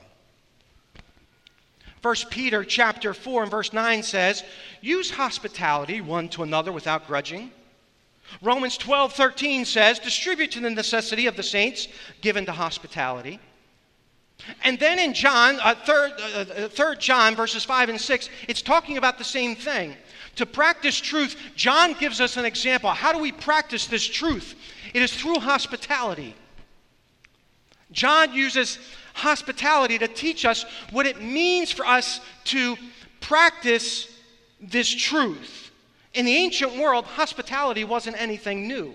1 2.02 2.16
Peter 2.30 2.64
chapter 2.64 3.14
4 3.14 3.44
and 3.44 3.52
verse 3.52 3.74
9 3.74 4.02
says, 4.02 4.46
Use 4.80 5.12
hospitality 5.12 6.00
one 6.00 6.30
to 6.30 6.44
another 6.44 6.72
without 6.72 7.06
grudging. 7.06 7.52
Romans 8.42 8.78
12, 8.78 9.14
13 9.14 9.66
says, 9.66 10.00
distribute 10.00 10.52
to 10.52 10.60
the 10.60 10.70
necessity 10.70 11.28
of 11.28 11.36
the 11.36 11.44
saints 11.44 11.88
given 12.22 12.46
to 12.46 12.52
hospitality. 12.52 13.40
And 14.64 14.80
then 14.80 15.00
in 15.00 15.14
John, 15.14 15.60
uh, 15.62 15.76
third, 15.76 16.12
uh, 16.20 16.40
uh, 16.40 16.68
third 16.70 17.00
John, 17.00 17.36
verses 17.36 17.64
5 17.64 17.90
and 17.90 18.02
6, 18.02 18.30
it's 18.48 18.62
talking 18.62 18.98
about 18.98 19.18
the 19.18 19.24
same 19.24 19.56
thing. 19.56 19.96
To 20.38 20.46
practice 20.46 21.00
truth, 21.00 21.36
John 21.56 21.94
gives 21.94 22.22
us 22.22 22.38
an 22.38 22.46
example. 22.46 22.90
How 22.90 23.12
do 23.12 23.20
we 23.20 23.32
practice 23.32 23.88
this 23.88 24.06
truth? 24.06 24.56
It 24.94 25.02
is 25.02 25.14
through 25.14 25.40
hospitality. 25.40 26.36
John 27.92 28.34
uses 28.34 28.80
hospitality 29.14 29.98
to 30.00 30.08
teach 30.08 30.46
us 30.46 30.66
what 30.92 31.06
it 31.06 31.22
means 31.22 31.72
for 31.72 31.86
us 31.86 32.22
to 32.46 32.78
practice 33.20 34.08
this 34.62 34.90
truth. 34.90 35.71
In 36.14 36.26
the 36.26 36.36
ancient 36.36 36.76
world, 36.76 37.06
hospitality 37.06 37.84
wasn't 37.84 38.22
anything 38.22 38.68
new. 38.68 38.94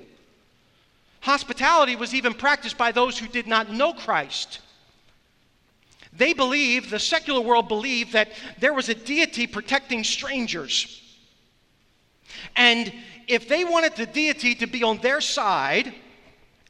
Hospitality 1.21 1.97
was 1.97 2.15
even 2.15 2.35
practiced 2.35 2.77
by 2.77 2.93
those 2.93 3.19
who 3.19 3.27
did 3.27 3.47
not 3.47 3.73
know 3.73 3.93
Christ. 3.93 4.61
They 6.13 6.33
believed, 6.33 6.91
the 6.91 6.99
secular 6.99 7.41
world 7.41 7.69
believed, 7.69 8.13
that 8.13 8.31
there 8.59 8.73
was 8.73 8.89
a 8.89 8.95
deity 8.95 9.47
protecting 9.47 10.05
strangers. 10.05 11.03
And 12.55 12.93
if 13.27 13.49
they 13.49 13.65
wanted 13.65 13.97
the 13.97 14.07
deity 14.07 14.55
to 14.57 14.67
be 14.67 14.83
on 14.83 14.99
their 14.99 15.21
side, 15.21 15.95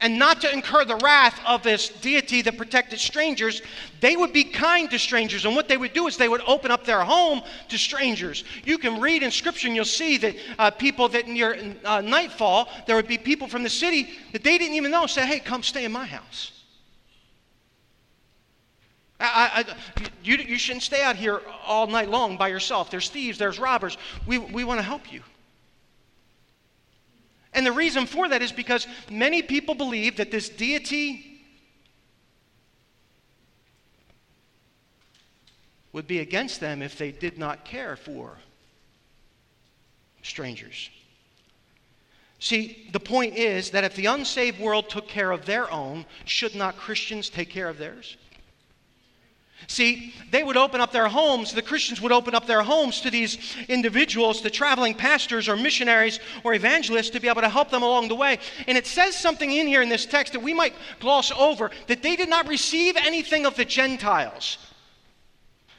and 0.00 0.18
not 0.18 0.42
to 0.42 0.52
incur 0.52 0.84
the 0.84 0.96
wrath 0.96 1.40
of 1.46 1.62
this 1.62 1.88
deity 1.88 2.42
that 2.42 2.58
protected 2.58 3.00
strangers, 3.00 3.62
they 4.00 4.14
would 4.14 4.32
be 4.32 4.44
kind 4.44 4.90
to 4.90 4.98
strangers. 4.98 5.46
And 5.46 5.56
what 5.56 5.68
they 5.68 5.78
would 5.78 5.94
do 5.94 6.06
is 6.06 6.16
they 6.18 6.28
would 6.28 6.42
open 6.46 6.70
up 6.70 6.84
their 6.84 7.02
home 7.02 7.40
to 7.68 7.78
strangers. 7.78 8.44
You 8.64 8.76
can 8.76 9.00
read 9.00 9.22
in 9.22 9.30
Scripture 9.30 9.68
and 9.68 9.76
you'll 9.76 9.86
see 9.86 10.18
that 10.18 10.36
uh, 10.58 10.70
people 10.70 11.08
that 11.08 11.28
near 11.28 11.74
uh, 11.84 12.02
nightfall, 12.02 12.68
there 12.86 12.96
would 12.96 13.08
be 13.08 13.16
people 13.16 13.48
from 13.48 13.62
the 13.62 13.70
city 13.70 14.10
that 14.32 14.44
they 14.44 14.58
didn't 14.58 14.74
even 14.74 14.90
know 14.90 15.06
say, 15.06 15.26
hey, 15.26 15.40
come 15.40 15.62
stay 15.62 15.86
in 15.86 15.92
my 15.92 16.04
house. 16.04 16.52
I, 19.18 19.64
I, 19.66 20.02
you, 20.22 20.36
you 20.36 20.58
shouldn't 20.58 20.82
stay 20.82 21.02
out 21.02 21.16
here 21.16 21.40
all 21.64 21.86
night 21.86 22.10
long 22.10 22.36
by 22.36 22.48
yourself. 22.48 22.90
There's 22.90 23.08
thieves, 23.08 23.38
there's 23.38 23.58
robbers. 23.58 23.96
We, 24.26 24.36
we 24.36 24.62
want 24.62 24.78
to 24.78 24.84
help 24.84 25.10
you. 25.10 25.22
And 27.56 27.64
the 27.64 27.72
reason 27.72 28.04
for 28.04 28.28
that 28.28 28.42
is 28.42 28.52
because 28.52 28.86
many 29.10 29.40
people 29.40 29.74
believe 29.74 30.18
that 30.18 30.30
this 30.30 30.50
deity 30.50 31.40
would 35.92 36.06
be 36.06 36.18
against 36.18 36.60
them 36.60 36.82
if 36.82 36.98
they 36.98 37.10
did 37.10 37.38
not 37.38 37.64
care 37.64 37.96
for 37.96 38.36
strangers. 40.22 40.90
See, 42.38 42.88
the 42.92 43.00
point 43.00 43.34
is 43.36 43.70
that 43.70 43.84
if 43.84 43.96
the 43.96 44.04
unsaved 44.04 44.60
world 44.60 44.90
took 44.90 45.08
care 45.08 45.30
of 45.30 45.46
their 45.46 45.70
own, 45.72 46.04
should 46.26 46.54
not 46.54 46.76
Christians 46.76 47.30
take 47.30 47.48
care 47.48 47.70
of 47.70 47.78
theirs? 47.78 48.18
See, 49.68 50.14
they 50.30 50.44
would 50.44 50.56
open 50.56 50.80
up 50.80 50.92
their 50.92 51.08
homes, 51.08 51.52
the 51.52 51.62
Christians 51.62 52.00
would 52.00 52.12
open 52.12 52.34
up 52.34 52.46
their 52.46 52.62
homes 52.62 53.00
to 53.00 53.10
these 53.10 53.56
individuals, 53.68 54.40
to 54.42 54.50
traveling 54.50 54.94
pastors 54.94 55.48
or 55.48 55.56
missionaries 55.56 56.20
or 56.44 56.54
evangelists 56.54 57.10
to 57.10 57.20
be 57.20 57.28
able 57.28 57.40
to 57.40 57.48
help 57.48 57.70
them 57.70 57.82
along 57.82 58.08
the 58.08 58.14
way. 58.14 58.38
And 58.68 58.78
it 58.78 58.86
says 58.86 59.16
something 59.16 59.50
in 59.50 59.66
here 59.66 59.82
in 59.82 59.88
this 59.88 60.06
text 60.06 60.34
that 60.34 60.42
we 60.42 60.54
might 60.54 60.74
gloss 61.00 61.32
over 61.32 61.70
that 61.88 62.02
they 62.02 62.16
did 62.16 62.28
not 62.28 62.46
receive 62.46 62.96
anything 62.96 63.44
of 63.44 63.56
the 63.56 63.64
Gentiles. 63.64 64.58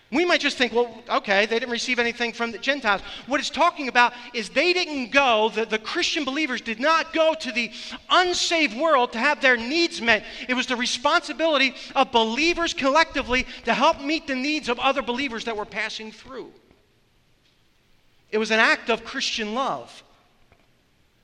We 0.09 0.23
might 0.23 0.39
just 0.39 0.57
think, 0.57 0.71
well, 0.71 1.03
okay, 1.09 1.45
they 1.45 1.59
didn't 1.59 1.71
receive 1.71 1.99
anything 1.99 2.31
from 2.31 2.53
the 2.53 2.57
Gentiles. 2.57 3.01
What 3.25 3.41
it's 3.41 3.49
talking 3.49 3.89
about 3.89 4.13
is 4.33 4.47
they 4.47 4.71
didn't 4.71 5.11
go, 5.11 5.49
the, 5.49 5.65
the 5.65 5.79
Christian 5.79 6.23
believers 6.23 6.61
did 6.61 6.79
not 6.79 7.11
go 7.11 7.33
to 7.33 7.51
the 7.51 7.71
unsaved 8.09 8.77
world 8.77 9.11
to 9.13 9.19
have 9.19 9.41
their 9.41 9.57
needs 9.57 10.01
met. 10.01 10.23
It 10.47 10.53
was 10.53 10.65
the 10.65 10.77
responsibility 10.77 11.75
of 11.93 12.13
believers 12.13 12.73
collectively 12.73 13.45
to 13.65 13.73
help 13.73 13.99
meet 13.99 14.27
the 14.27 14.35
needs 14.35 14.69
of 14.69 14.79
other 14.79 15.01
believers 15.01 15.43
that 15.43 15.57
were 15.57 15.65
passing 15.65 16.13
through. 16.13 16.53
It 18.31 18.37
was 18.37 18.51
an 18.51 18.59
act 18.59 18.89
of 18.89 19.03
Christian 19.03 19.55
love. 19.55 20.03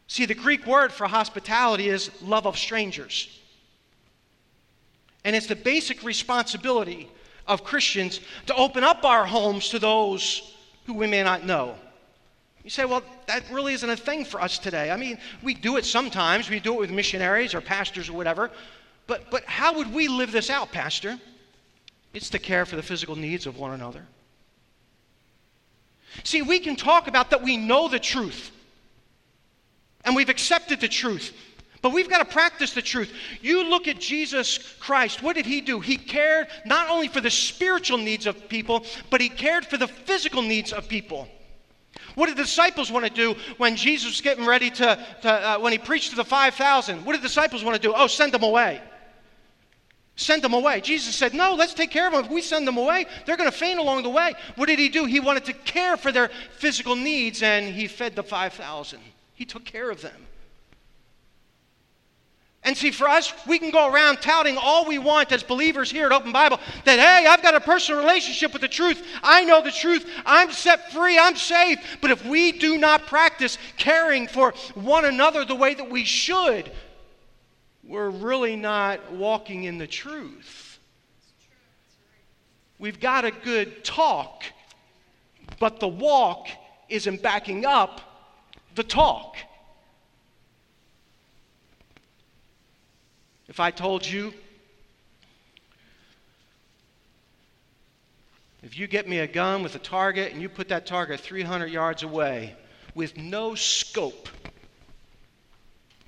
See, 0.08 0.26
the 0.26 0.36
Greek 0.36 0.66
word 0.66 0.92
for 0.92 1.08
hospitality 1.08 1.88
is 1.88 2.12
love 2.22 2.46
of 2.46 2.58
strangers. 2.58 3.40
And 5.24 5.38
it's 5.38 5.48
the 5.48 5.56
basic 5.56 6.04
responsibility 6.04 7.10
of 7.48 7.64
Christians 7.64 8.20
to 8.48 8.56
open 8.56 8.84
up 8.84 9.04
our 9.04 9.26
homes 9.26 9.70
to 9.70 9.80
those 9.80 10.56
who 10.86 10.94
we 10.94 11.08
may 11.08 11.24
not 11.24 11.46
know. 11.46 11.76
You 12.64 12.70
say, 12.70 12.86
well, 12.86 13.04
that 13.28 13.44
really 13.52 13.74
isn't 13.74 13.90
a 13.90 13.98
thing 13.98 14.24
for 14.24 14.42
us 14.42 14.58
today. 14.58 14.90
I 14.90 14.96
mean, 14.96 15.18
we 15.42 15.54
do 15.54 15.76
it 15.78 15.86
sometimes. 15.86 16.50
We 16.50 16.60
do 16.60 16.76
it 16.76 16.80
with 16.80 16.92
missionaries 16.92 17.54
or 17.54 17.60
pastors 17.60 18.10
or 18.10 18.14
whatever. 18.14 18.52
But, 19.06 19.30
but 19.30 19.44
how 19.46 19.76
would 19.76 19.94
we 19.94 20.08
live 20.08 20.32
this 20.32 20.50
out, 20.50 20.72
Pastor? 20.72 21.20
It's 22.14 22.30
to 22.30 22.40
care 22.40 22.66
for 22.66 22.78
the 22.78 22.84
physical 22.84 23.18
needs 23.18 23.46
of 23.46 23.58
one 23.58 23.72
another. 23.72 24.06
See, 26.24 26.42
we 26.42 26.60
can 26.60 26.76
talk 26.76 27.08
about 27.08 27.32
that 27.32 27.42
we 27.42 27.58
know 27.58 27.90
the 27.90 28.00
truth 28.00 28.52
and 30.06 30.16
we've 30.16 30.30
accepted 30.30 30.80
the 30.80 30.88
truth. 30.88 31.36
But 31.84 31.92
we've 31.92 32.10
got 32.10 32.20
to 32.20 32.26
practice 32.26 32.72
the 32.72 32.82
truth. 32.82 33.12
You 33.42 33.66
look 33.66 33.90
at 33.90 34.00
Jesus 34.00 34.58
Christ. 34.80 35.22
What 35.22 35.36
did 35.36 35.46
he 35.46 35.60
do? 35.60 35.82
He 35.82 35.98
cared 35.98 36.48
not 36.66 36.90
only 36.90 37.10
for 37.10 37.20
the 37.20 37.30
spiritual 37.30 37.98
needs 37.98 38.26
of 38.26 38.48
people, 38.48 38.86
but 39.10 39.20
he 39.20 39.28
cared 39.28 39.66
for 39.66 39.76
the 39.76 39.90
physical 39.90 40.42
needs 40.42 40.72
of 40.72 40.88
people. 40.88 41.28
What 42.16 42.28
did 42.28 42.38
the 42.38 42.44
disciples 42.44 42.90
want 42.90 43.06
to 43.06 43.12
do 43.12 43.36
when 43.58 43.76
Jesus 43.76 44.12
was 44.12 44.22
getting 44.22 44.46
ready 44.46 44.70
to, 44.70 45.06
to 45.24 45.30
uh, 45.30 45.60
when 45.60 45.74
he 45.74 45.78
preached 45.78 46.12
to 46.12 46.16
the 46.16 46.24
5,000? 46.24 47.04
What 47.04 47.14
did 47.14 47.22
the 47.22 47.28
disciples 47.28 47.66
want 47.66 47.76
to 47.76 47.82
do? 47.86 47.94
Oh, 47.94 48.08
send 48.08 48.32
them 48.32 48.44
away. 48.44 48.82
Send 50.16 50.42
them 50.42 50.54
away. 50.54 50.80
Jesus 50.80 51.14
said, 51.14 51.34
No, 51.34 51.54
let's 51.54 51.74
take 51.74 51.92
care 51.92 52.08
of 52.08 52.14
them. 52.14 52.24
If 52.24 52.32
we 52.32 52.42
send 52.42 52.66
them 52.66 52.78
away, 52.78 53.08
they're 53.26 53.36
going 53.36 53.52
to 53.52 53.58
faint 53.58 53.80
along 53.80 54.04
the 54.04 54.10
way. 54.10 54.36
What 54.56 54.68
did 54.68 54.80
he 54.80 54.88
do? 54.88 55.04
He 55.04 55.20
wanted 55.20 55.44
to 55.46 55.54
care 55.54 55.98
for 55.98 56.14
their 56.14 56.30
physical 56.60 56.96
needs, 56.96 57.44
and 57.44 57.76
he 57.76 57.88
fed 57.88 58.16
the 58.16 58.24
5,000. 58.24 59.00
He 59.34 59.44
took 59.44 59.66
care 59.66 59.92
of 59.92 60.02
them. 60.02 60.28
And 62.66 62.78
see, 62.78 62.92
for 62.92 63.10
us, 63.10 63.34
we 63.46 63.60
can 63.60 63.72
go 63.72 63.92
around 63.92 64.22
touting 64.22 64.58
all 64.58 64.86
we 64.86 64.98
want 64.98 65.34
as 65.34 65.44
believers 65.44 65.92
here 65.92 66.06
at 66.06 66.14
Open 66.14 66.32
Bible 66.32 66.60
that, 66.86 66.98
hey, 66.98 67.28
I've 67.28 67.42
got 67.42 67.56
a 67.56 67.60
personal 67.60 68.00
relationship 68.00 68.54
with 68.54 68.62
the 68.62 68.70
truth. 68.70 69.06
I 69.22 69.44
know 69.44 69.62
the 69.62 69.72
truth. 69.72 70.10
I'm 70.26 70.50
set 70.50 70.92
free. 70.94 71.20
I'm 71.20 71.36
saved. 71.36 71.82
But 72.00 72.12
if 72.12 72.26
we 72.26 72.54
do 72.54 72.78
not 72.78 73.06
practice 73.06 73.58
caring 73.76 74.28
for 74.28 74.54
one 74.76 75.04
another 75.04 75.44
the 75.44 75.56
way 75.56 75.74
that 75.74 75.90
we 75.90 76.06
should, 76.06 76.72
we're 77.84 78.10
really 78.10 78.56
not 78.56 79.12
walking 79.12 79.66
in 79.66 79.78
the 79.78 79.88
truth. 79.88 80.80
We've 82.80 83.00
got 83.00 83.26
a 83.26 83.32
good 83.32 83.84
talk, 83.84 84.44
but 85.60 85.82
the 85.82 85.88
walk 85.90 86.48
isn't 86.88 87.22
backing 87.22 87.66
up 87.66 88.00
the 88.76 88.84
talk. 88.84 89.36
If 93.54 93.60
I 93.60 93.70
told 93.70 94.04
you, 94.04 94.34
if 98.64 98.80
you 98.80 98.88
get 98.88 99.08
me 99.08 99.20
a 99.20 99.28
gun 99.28 99.62
with 99.62 99.76
a 99.76 99.80
target 99.80 100.34
and 100.34 100.42
you 100.42 100.50
put 100.50 100.70
that 100.70 100.88
target 100.88 101.20
300 101.20 101.68
yards 101.68 102.02
away 102.02 102.56
with 102.96 103.16
no 103.16 103.54
scope, 103.54 104.28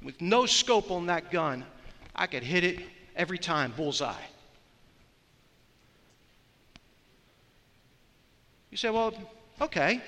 with 0.01 0.19
no 0.21 0.47
scope 0.47 0.89
on 0.89 1.05
that 1.05 1.29
gun, 1.29 1.63
I 2.15 2.25
could 2.25 2.41
hit 2.41 2.63
it 2.63 2.79
every 3.15 3.37
time, 3.37 3.73
bullseye. 3.77 4.15
You 8.71 8.77
say, 8.77 8.89
well, 8.89 9.13
okay. 9.61 10.01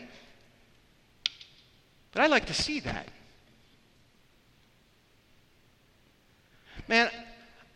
But 2.13 2.23
I'd 2.23 2.31
like 2.31 2.47
to 2.47 2.55
see 2.55 2.79
that. 2.79 3.07
Man, 6.87 7.11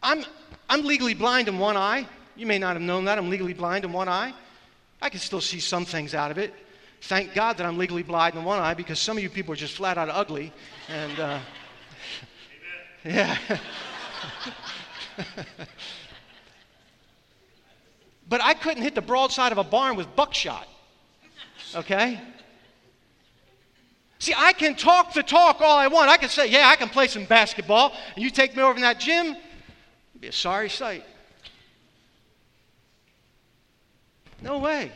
I'm, 0.03 0.25
I'm 0.69 0.83
legally 0.83 1.13
blind 1.13 1.47
in 1.47 1.59
one 1.59 1.77
eye. 1.77 2.07
You 2.35 2.45
may 2.45 2.57
not 2.57 2.73
have 2.75 2.81
known 2.81 3.05
that. 3.05 3.17
I'm 3.17 3.29
legally 3.29 3.53
blind 3.53 3.85
in 3.85 3.93
one 3.93 4.09
eye. 4.09 4.33
I 5.01 5.09
can 5.09 5.19
still 5.19 5.41
see 5.41 5.59
some 5.59 5.85
things 5.85 6.13
out 6.13 6.31
of 6.31 6.37
it. 6.37 6.53
Thank 7.01 7.33
God 7.33 7.57
that 7.57 7.65
I'm 7.65 7.77
legally 7.77 8.03
blind 8.03 8.35
in 8.35 8.43
one 8.43 8.59
eye 8.59 8.73
because 8.73 8.99
some 8.99 9.17
of 9.17 9.23
you 9.23 9.29
people 9.29 9.53
are 9.53 9.57
just 9.57 9.75
flat 9.75 9.97
out 9.97 10.09
ugly. 10.09 10.53
And, 10.87 11.19
uh, 11.19 11.39
yeah. 13.05 13.37
but 18.29 18.41
I 18.43 18.53
couldn't 18.53 18.83
hit 18.83 18.95
the 18.95 19.01
broadside 19.01 19.51
of 19.51 19.57
a 19.57 19.63
barn 19.63 19.95
with 19.95 20.15
buckshot. 20.15 20.67
Okay? 21.75 22.21
See, 24.19 24.35
I 24.37 24.53
can 24.53 24.75
talk 24.75 25.13
the 25.13 25.23
talk 25.23 25.61
all 25.61 25.77
I 25.77 25.87
want. 25.87 26.09
I 26.09 26.17
can 26.17 26.29
say, 26.29 26.47
yeah, 26.47 26.67
I 26.67 26.75
can 26.75 26.89
play 26.89 27.07
some 27.07 27.25
basketball. 27.25 27.93
And 28.15 28.23
you 28.23 28.29
take 28.29 28.55
me 28.55 28.61
over 28.61 28.75
in 28.75 28.81
that 28.81 28.99
gym, 28.99 29.35
it'd 30.21 30.21
be 30.21 30.27
a 30.27 30.31
sorry 30.31 30.69
sight. 30.69 31.03
No 34.41 34.59
way. 34.59 34.91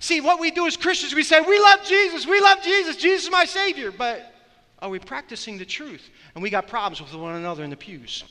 See, 0.00 0.20
what 0.20 0.40
we 0.40 0.50
do 0.50 0.66
as 0.66 0.76
Christians, 0.76 1.14
we 1.14 1.22
say, 1.22 1.40
we 1.40 1.58
love 1.58 1.84
Jesus, 1.84 2.26
we 2.26 2.40
love 2.40 2.62
Jesus, 2.62 2.96
Jesus 2.96 3.26
is 3.26 3.30
my 3.30 3.44
Savior. 3.44 3.92
But 3.92 4.34
are 4.80 4.90
we 4.90 4.98
practicing 4.98 5.56
the 5.56 5.64
truth? 5.64 6.10
And 6.34 6.42
we 6.42 6.50
got 6.50 6.66
problems 6.66 7.00
with 7.00 7.14
one 7.14 7.36
another 7.36 7.62
in 7.62 7.70
the 7.70 7.76
pews. 7.76 8.24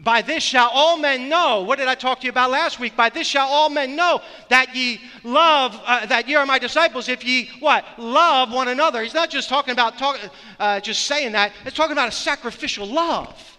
By 0.00 0.22
this 0.22 0.44
shall 0.44 0.70
all 0.72 0.96
men 0.96 1.28
know. 1.28 1.64
What 1.64 1.80
did 1.80 1.88
I 1.88 1.96
talk 1.96 2.20
to 2.20 2.24
you 2.24 2.30
about 2.30 2.52
last 2.52 2.78
week? 2.78 2.96
By 2.96 3.08
this 3.08 3.26
shall 3.26 3.48
all 3.48 3.68
men 3.68 3.96
know 3.96 4.20
that 4.48 4.74
ye 4.74 5.00
love, 5.24 5.80
uh, 5.84 6.06
that 6.06 6.28
ye 6.28 6.36
are 6.36 6.46
my 6.46 6.60
disciples 6.60 7.08
if 7.08 7.24
ye, 7.24 7.50
what? 7.58 7.84
Love 7.98 8.52
one 8.52 8.68
another. 8.68 9.02
He's 9.02 9.14
not 9.14 9.28
just 9.28 9.48
talking 9.48 9.72
about, 9.72 9.98
talk, 9.98 10.20
uh, 10.60 10.78
just 10.78 11.02
saying 11.02 11.32
that. 11.32 11.52
It's 11.64 11.76
talking 11.76 11.92
about 11.92 12.08
a 12.08 12.12
sacrificial 12.12 12.86
love. 12.86 13.57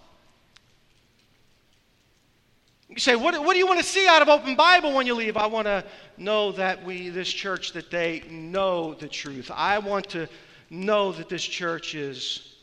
You 2.89 2.97
say, 2.99 3.15
what, 3.15 3.39
what 3.43 3.53
do 3.53 3.59
you 3.59 3.67
want 3.67 3.79
to 3.79 3.85
see 3.85 4.07
out 4.07 4.21
of 4.23 4.29
open 4.29 4.55
Bible 4.55 4.93
when 4.93 5.05
you 5.05 5.13
leave? 5.13 5.37
I 5.37 5.45
want 5.45 5.67
to 5.67 5.85
know 6.17 6.51
that 6.53 6.83
we, 6.83 7.09
this 7.09 7.29
church, 7.29 7.73
that 7.73 7.91
they 7.91 8.23
know 8.29 8.95
the 8.95 9.07
truth. 9.07 9.51
I 9.53 9.77
want 9.77 10.09
to 10.09 10.27
know 10.71 11.11
that 11.11 11.29
this 11.29 11.43
church 11.43 11.93
is 11.93 12.55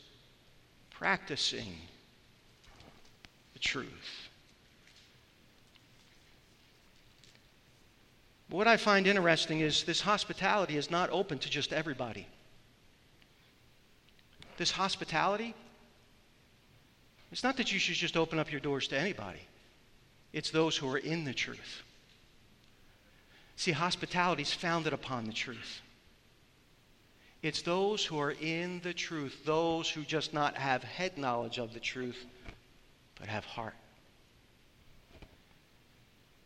practicing 0.90 1.74
the 3.52 3.60
truth. 3.60 4.28
What 8.50 8.66
I 8.66 8.76
find 8.76 9.06
interesting 9.06 9.60
is 9.60 9.84
this 9.84 10.00
hospitality 10.00 10.76
is 10.76 10.90
not 10.90 11.10
open 11.10 11.38
to 11.38 11.50
just 11.50 11.72
everybody. 11.72 12.26
This 14.56 14.70
hospitality, 14.70 15.54
it's 17.30 17.44
not 17.44 17.56
that 17.58 17.72
you 17.72 17.78
should 17.78 17.96
just 17.96 18.16
open 18.16 18.38
up 18.38 18.50
your 18.50 18.60
doors 18.60 18.88
to 18.88 18.98
anybody, 18.98 19.40
it's 20.36 20.50
those 20.50 20.76
who 20.76 20.86
are 20.92 20.98
in 20.98 21.24
the 21.24 21.32
truth. 21.32 21.82
See, 23.56 23.72
hospitality 23.72 24.42
is 24.42 24.52
founded 24.52 24.92
upon 24.92 25.24
the 25.24 25.32
truth. 25.32 25.80
It's 27.42 27.62
those 27.62 28.04
who 28.04 28.18
are 28.18 28.32
in 28.32 28.80
the 28.80 28.92
truth, 28.92 29.46
those 29.46 29.88
who 29.88 30.02
just 30.02 30.34
not 30.34 30.58
have 30.58 30.84
head 30.84 31.16
knowledge 31.16 31.56
of 31.56 31.72
the 31.72 31.80
truth, 31.80 32.26
but 33.18 33.28
have 33.28 33.46
heart. 33.46 33.76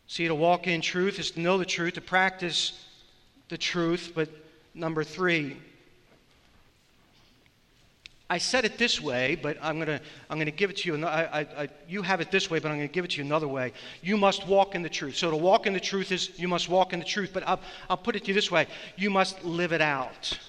See, 0.07 0.25
to 0.25 0.35
walk 0.35 0.67
in 0.67 0.79
truth 0.79 1.19
is 1.19 1.31
to 1.31 1.41
know 1.41 1.57
the 1.57 1.65
truth, 1.65 1.95
to 1.95 2.01
practice 2.01 2.85
the 3.49 3.57
truth. 3.57 4.13
But 4.15 4.29
number 4.73 5.03
three, 5.03 5.57
I 8.31 8.37
said 8.37 8.63
it 8.63 8.77
this 8.77 9.01
way, 9.01 9.35
but 9.35 9.57
I'm 9.61 9.75
going 9.75 9.87
to 9.87 9.99
I'm 10.29 10.39
to 10.39 10.51
give 10.51 10.69
it 10.69 10.77
to 10.77 10.87
you. 10.87 11.05
I, 11.05 11.41
I, 11.41 11.63
I, 11.63 11.69
you 11.89 12.01
have 12.01 12.21
it 12.21 12.31
this 12.31 12.49
way, 12.49 12.59
but 12.59 12.71
I'm 12.71 12.77
going 12.77 12.87
to 12.87 12.93
give 12.93 13.03
it 13.03 13.11
to 13.11 13.17
you 13.17 13.25
another 13.25 13.49
way. 13.49 13.73
You 14.01 14.15
must 14.15 14.47
walk 14.47 14.73
in 14.73 14.81
the 14.81 14.89
truth. 14.89 15.17
So 15.17 15.29
to 15.29 15.35
walk 15.35 15.67
in 15.67 15.73
the 15.73 15.81
truth 15.81 16.13
is 16.13 16.31
you 16.39 16.47
must 16.47 16.69
walk 16.69 16.93
in 16.93 16.99
the 16.99 17.05
truth. 17.05 17.31
But 17.33 17.45
I'll, 17.45 17.59
I'll 17.89 17.97
put 17.97 18.15
it 18.15 18.21
to 18.21 18.27
you 18.29 18.33
this 18.33 18.49
way 18.49 18.67
you 18.95 19.09
must 19.09 19.43
live 19.43 19.73
it 19.73 19.81
out. 19.81 20.39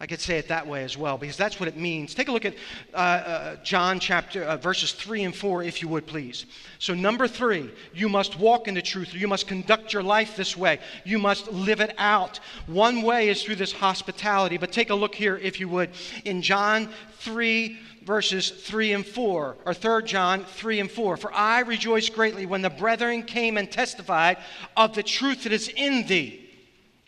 I 0.00 0.06
could 0.06 0.20
say 0.20 0.38
it 0.38 0.46
that 0.46 0.64
way 0.64 0.84
as 0.84 0.96
well 0.96 1.18
because 1.18 1.36
that's 1.36 1.58
what 1.58 1.68
it 1.68 1.76
means. 1.76 2.14
Take 2.14 2.28
a 2.28 2.32
look 2.32 2.44
at 2.44 2.54
uh, 2.94 2.96
uh, 2.96 3.56
John 3.64 3.98
chapter 3.98 4.44
uh, 4.44 4.56
verses 4.56 4.92
three 4.92 5.24
and 5.24 5.34
four, 5.34 5.64
if 5.64 5.82
you 5.82 5.88
would 5.88 6.06
please. 6.06 6.46
So, 6.78 6.94
number 6.94 7.26
three, 7.26 7.70
you 7.92 8.08
must 8.08 8.38
walk 8.38 8.68
in 8.68 8.74
the 8.74 8.82
truth. 8.82 9.12
You 9.12 9.26
must 9.26 9.48
conduct 9.48 9.92
your 9.92 10.04
life 10.04 10.36
this 10.36 10.56
way. 10.56 10.78
You 11.04 11.18
must 11.18 11.50
live 11.50 11.80
it 11.80 11.96
out. 11.98 12.38
One 12.68 13.02
way 13.02 13.28
is 13.28 13.42
through 13.42 13.56
this 13.56 13.72
hospitality. 13.72 14.56
But 14.56 14.70
take 14.70 14.90
a 14.90 14.94
look 14.94 15.16
here, 15.16 15.36
if 15.36 15.58
you 15.58 15.68
would, 15.68 15.90
in 16.24 16.42
John 16.42 16.90
three 17.18 17.78
verses 18.04 18.48
3 18.50 18.94
and 18.94 19.06
4, 19.06 19.56
or 19.66 19.74
3 19.74 20.02
John 20.04 20.44
3 20.44 20.80
and 20.80 20.90
4. 20.90 21.16
For 21.18 21.30
I 21.34 21.60
rejoice 21.60 22.08
greatly 22.08 22.46
when 22.46 22.62
the 22.62 22.70
brethren 22.70 23.22
came 23.24 23.58
and 23.58 23.70
testified 23.70 24.38
of 24.76 24.94
the 24.94 25.02
truth 25.02 25.42
that 25.42 25.52
is 25.52 25.68
in 25.68 26.06
thee 26.06 26.47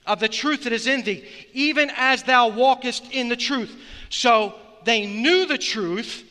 of 0.06 0.20
the 0.20 0.28
truth 0.28 0.64
that 0.64 0.72
is 0.72 0.86
in 0.86 1.02
thee, 1.02 1.24
even 1.52 1.90
as 1.96 2.22
thou 2.22 2.48
walkest 2.48 3.10
in 3.12 3.28
the 3.28 3.36
truth. 3.36 3.76
So 4.08 4.54
they 4.84 5.06
knew 5.06 5.46
the 5.46 5.58
truth, 5.58 6.24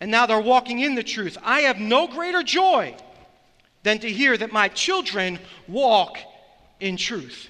and 0.00 0.10
now 0.10 0.26
they're 0.26 0.40
walking 0.40 0.80
in 0.80 0.94
the 0.94 1.02
truth. 1.02 1.36
I 1.42 1.62
have 1.62 1.78
no 1.78 2.06
greater 2.06 2.42
joy 2.42 2.96
than 3.82 3.98
to 4.00 4.10
hear 4.10 4.36
that 4.36 4.52
my 4.52 4.68
children 4.68 5.38
walk 5.68 6.18
in 6.80 6.96
truth. 6.96 7.48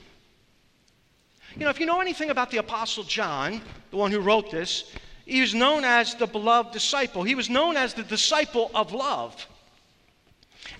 You 1.57 1.64
know, 1.64 1.71
if 1.71 1.81
you 1.81 1.87
know 1.87 2.01
anything 2.01 2.31
about 2.31 2.51
the 2.51 2.59
Apostle 2.59 3.05
John, 3.05 3.61
the 3.90 3.97
one 3.97 4.12
who 4.12 4.21
wrote 4.21 4.51
this, 4.51 4.93
he 5.27 5.40
was 5.40 5.55
known 5.55 5.85
as 5.85 6.14
the 6.14 6.27
beloved 6.27 6.73
disciple. 6.73 7.23
He 7.23 7.35
was 7.35 7.51
known 7.51 7.77
as 7.77 7.95
the 7.95 8.03
disciple 8.03 8.71
of 8.75 8.93
love. 8.93 9.47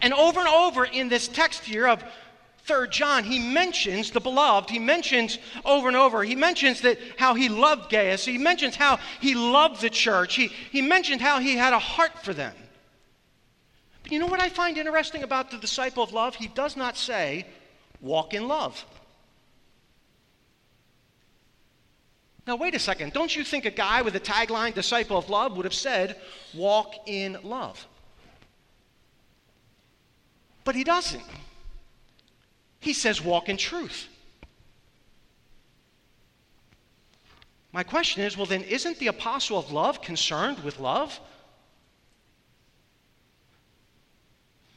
And 0.03 0.13
over 0.13 0.41
and 0.41 0.49
over 0.49 0.85
in 0.85 1.09
this 1.09 1.29
text 1.29 1.65
here 1.65 1.87
of 1.87 2.03
Third 2.65 2.93
John, 2.93 3.25
he 3.25 3.39
mentions 3.39 4.11
the 4.11 4.21
beloved. 4.21 4.71
He 4.71 4.79
mentions 4.79 5.39
over 5.65 5.89
and 5.89 5.97
over. 5.97 6.23
He 6.23 6.37
mentions 6.37 6.83
that 6.83 6.99
how 7.17 7.35
he 7.35 7.49
loved 7.49 7.91
Gaius. 7.91 8.25
He 8.25 8.39
mentions 8.39 8.77
how 8.77 8.99
he 9.21 9.35
loved 9.35 9.81
the 9.81 9.91
church. 9.91 10.37
He, 10.37 10.49
he 10.71 10.83
mentioned 10.83 11.21
how 11.21 11.41
he 11.41 11.57
had 11.57 11.73
a 11.73 11.79
heart 11.79 12.23
for 12.23 12.35
them. 12.35 12.55
But 14.03 14.13
you 14.13 14.19
know 14.19 14.27
what 14.27 14.41
I 14.41 14.49
find 14.49 14.77
interesting 14.77 15.23
about 15.23 15.51
the 15.51 15.59
disciple 15.59 16.03
of 16.03 16.13
love? 16.13 16.35
He 16.35 16.49
does 16.49 16.77
not 16.77 16.97
say, 16.97 17.47
walk 18.01 18.35
in 18.35 18.47
love. 18.47 18.85
Now, 22.47 22.57
wait 22.57 22.75
a 22.75 22.79
second. 22.79 23.13
Don't 23.13 23.35
you 23.35 23.45
think 23.45 23.65
a 23.65 23.71
guy 23.71 24.03
with 24.03 24.17
a 24.17 24.21
tagline, 24.21 24.75
disciple 24.75 25.17
of 25.17 25.31
love, 25.31 25.57
would 25.57 25.65
have 25.65 25.75
said, 25.75 26.17
walk 26.55 26.95
in 27.07 27.39
love? 27.43 27.87
But 30.65 30.75
he 30.75 30.85
doesn't. 30.85 31.23
He 32.81 32.93
says, 32.95 33.23
walk 33.23 33.49
in 33.49 33.57
truth. 33.57 34.09
My 37.73 37.83
question 37.83 38.25
is 38.25 38.37
well, 38.37 38.47
then, 38.47 38.63
isn't 38.63 38.99
the 38.99 39.07
apostle 39.07 39.59
of 39.59 39.71
love 39.71 40.03
concerned 40.03 40.59
with 40.61 40.81
love? 40.81 41.21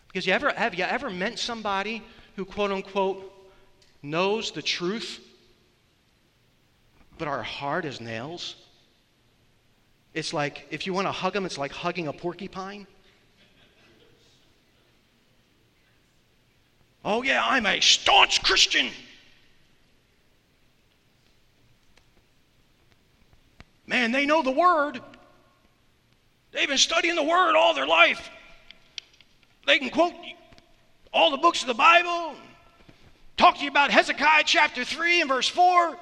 Because 0.07 0.27
you 0.27 0.33
ever, 0.33 0.51
have 0.51 0.75
you 0.75 0.83
ever 0.83 1.09
met 1.09 1.39
somebody 1.39 2.03
who, 2.35 2.45
quote 2.45 2.71
unquote, 2.71 3.31
knows 4.03 4.51
the 4.51 4.61
truth, 4.61 5.19
but 7.17 7.27
are 7.27 7.41
hard 7.41 7.85
as 7.85 7.99
nails? 7.99 8.55
It's 10.13 10.31
like, 10.31 10.67
if 10.69 10.85
you 10.85 10.93
want 10.93 11.07
to 11.07 11.11
hug 11.11 11.33
them, 11.33 11.45
it's 11.45 11.57
like 11.57 11.71
hugging 11.71 12.07
a 12.07 12.13
porcupine. 12.13 12.85
Oh, 17.05 17.21
yeah, 17.21 17.41
I'm 17.43 17.65
a 17.65 17.79
staunch 17.81 18.43
Christian. 18.43 18.89
Man, 23.85 24.11
they 24.11 24.25
know 24.25 24.41
the 24.41 24.51
Word. 24.51 25.01
They've 26.51 26.67
been 26.67 26.77
studying 26.77 27.15
the 27.15 27.23
Word 27.23 27.55
all 27.55 27.73
their 27.73 27.87
life. 27.87 28.29
They 29.65 29.79
can 29.79 29.89
quote 29.89 30.13
all 31.13 31.31
the 31.31 31.37
books 31.37 31.61
of 31.61 31.67
the 31.67 31.73
Bible, 31.73 32.35
talk 33.37 33.57
to 33.57 33.63
you 33.63 33.69
about 33.69 33.91
Hezekiah 33.91 34.43
chapter 34.45 34.83
3 34.83 35.21
and 35.21 35.29
verse 35.29 35.47
4. 35.47 35.97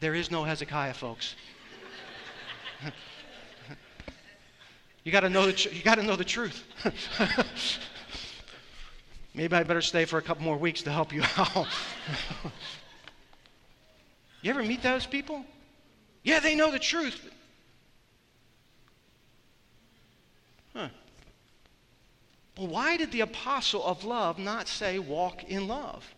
There 0.00 0.14
is 0.14 0.30
no 0.30 0.44
Hezekiah, 0.44 0.94
folks. 0.94 1.34
You 5.04 5.10
got 5.12 5.20
to 5.20 5.28
know 5.28 5.50
the, 5.50 5.70
you 5.72 5.82
got 5.82 5.96
to 5.96 6.02
know 6.02 6.16
the 6.16 6.24
truth. 6.24 6.64
Maybe 9.34 9.56
I 9.56 9.62
better 9.62 9.80
stay 9.80 10.04
for 10.04 10.18
a 10.18 10.22
couple 10.22 10.44
more 10.44 10.56
weeks 10.58 10.82
to 10.82 10.92
help 10.92 11.12
you 11.12 11.22
out. 11.36 11.66
you 14.42 14.50
ever 14.50 14.62
meet 14.62 14.82
those 14.82 15.06
people? 15.06 15.44
Yeah, 16.22 16.38
they 16.38 16.54
know 16.54 16.70
the 16.70 16.78
truth. 16.78 17.30
Huh. 20.74 20.88
Well, 22.56 22.68
why 22.68 22.96
did 22.96 23.10
the 23.10 23.22
apostle 23.22 23.84
of 23.84 24.04
love 24.04 24.38
not 24.38 24.68
say 24.68 24.98
walk 24.98 25.44
in 25.44 25.66
love? 25.66 26.14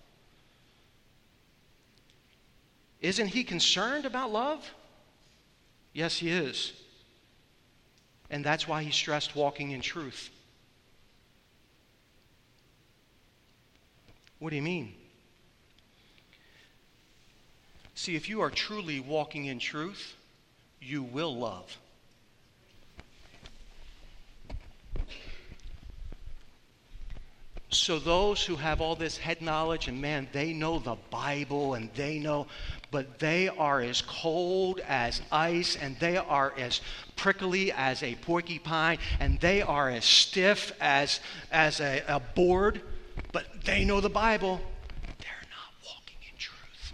Isn't 3.01 3.29
he 3.29 3.45
concerned 3.45 4.05
about 4.05 4.33
love? 4.33 4.73
Yes, 5.93 6.19
he 6.19 6.31
is. 6.31 6.73
And 8.31 8.45
that's 8.45 8.67
why 8.67 8.83
he 8.83 8.91
stressed 8.91 9.37
walking 9.37 9.71
in 9.71 9.81
truth. 9.81 10.31
What 14.39 14.51
do 14.51 14.57
you 14.57 14.63
mean? 14.63 14.95
See, 17.95 18.17
if 18.17 18.29
you 18.29 18.41
are 18.41 18.51
truly 18.51 19.01
walking 19.01 19.47
in 19.47 19.59
truth, 19.59 20.17
you 20.81 21.03
will 21.03 21.37
love. 21.37 21.79
So, 27.71 27.99
those 27.99 28.45
who 28.45 28.57
have 28.57 28.81
all 28.81 28.95
this 28.95 29.17
head 29.17 29.43
knowledge, 29.43 29.89
and 29.89 30.01
man, 30.01 30.29
they 30.33 30.53
know 30.53 30.79
the 30.79 30.97
Bible 31.11 31.75
and 31.75 31.91
they 31.95 32.19
know, 32.19 32.47
but 32.91 33.19
they 33.19 33.49
are 33.49 33.81
as 33.81 34.01
cold 34.03 34.81
as 34.87 35.21
ice 35.33 35.77
and 35.77 35.99
they 35.99 36.17
are 36.17 36.53
as 36.57 36.81
prickly 37.17 37.73
as 37.73 38.03
a 38.03 38.15
porcupine 38.17 38.99
and 39.21 39.41
they 39.41 39.63
are 39.63 39.91
as 39.91 40.05
stiff 40.05 40.73
as, 40.81 41.21
as 41.51 41.81
a, 41.81 42.03
a 42.09 42.21
board, 42.21 42.83
but 43.33 43.65
they 43.65 43.85
know 43.85 44.01
the 44.01 44.09
Bible. 44.09 44.61
They're 45.19 45.49
not 45.51 45.87
walking 45.87 46.17
in 46.31 46.37
truth. 46.39 46.93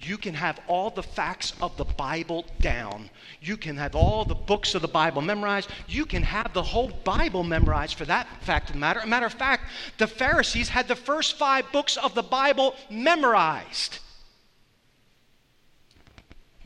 You 0.00 0.18
can 0.18 0.34
have 0.34 0.60
all 0.66 0.90
the 0.90 1.02
facts 1.02 1.52
of 1.60 1.76
the 1.76 1.84
Bible 1.84 2.46
down. 2.60 3.10
You 3.40 3.56
can 3.56 3.76
have 3.76 3.94
all 3.94 4.24
the 4.24 4.34
books 4.34 4.74
of 4.74 4.82
the 4.82 4.88
Bible 4.88 5.22
memorized. 5.22 5.70
You 5.88 6.04
can 6.04 6.22
have 6.22 6.52
the 6.52 6.62
whole 6.62 6.90
Bible 7.04 7.42
memorized 7.42 7.96
for 7.96 8.04
that 8.04 8.26
fact 8.42 8.68
of 8.68 8.74
the 8.74 8.80
matter. 8.80 9.06
Matter 9.06 9.26
of 9.26 9.32
fact, 9.32 9.64
the 9.98 10.06
Pharisees 10.06 10.68
had 10.68 10.88
the 10.88 10.96
first 10.96 11.38
five 11.38 11.70
books 11.72 11.96
of 11.96 12.14
the 12.14 12.22
Bible 12.22 12.74
memorized. 12.90 13.98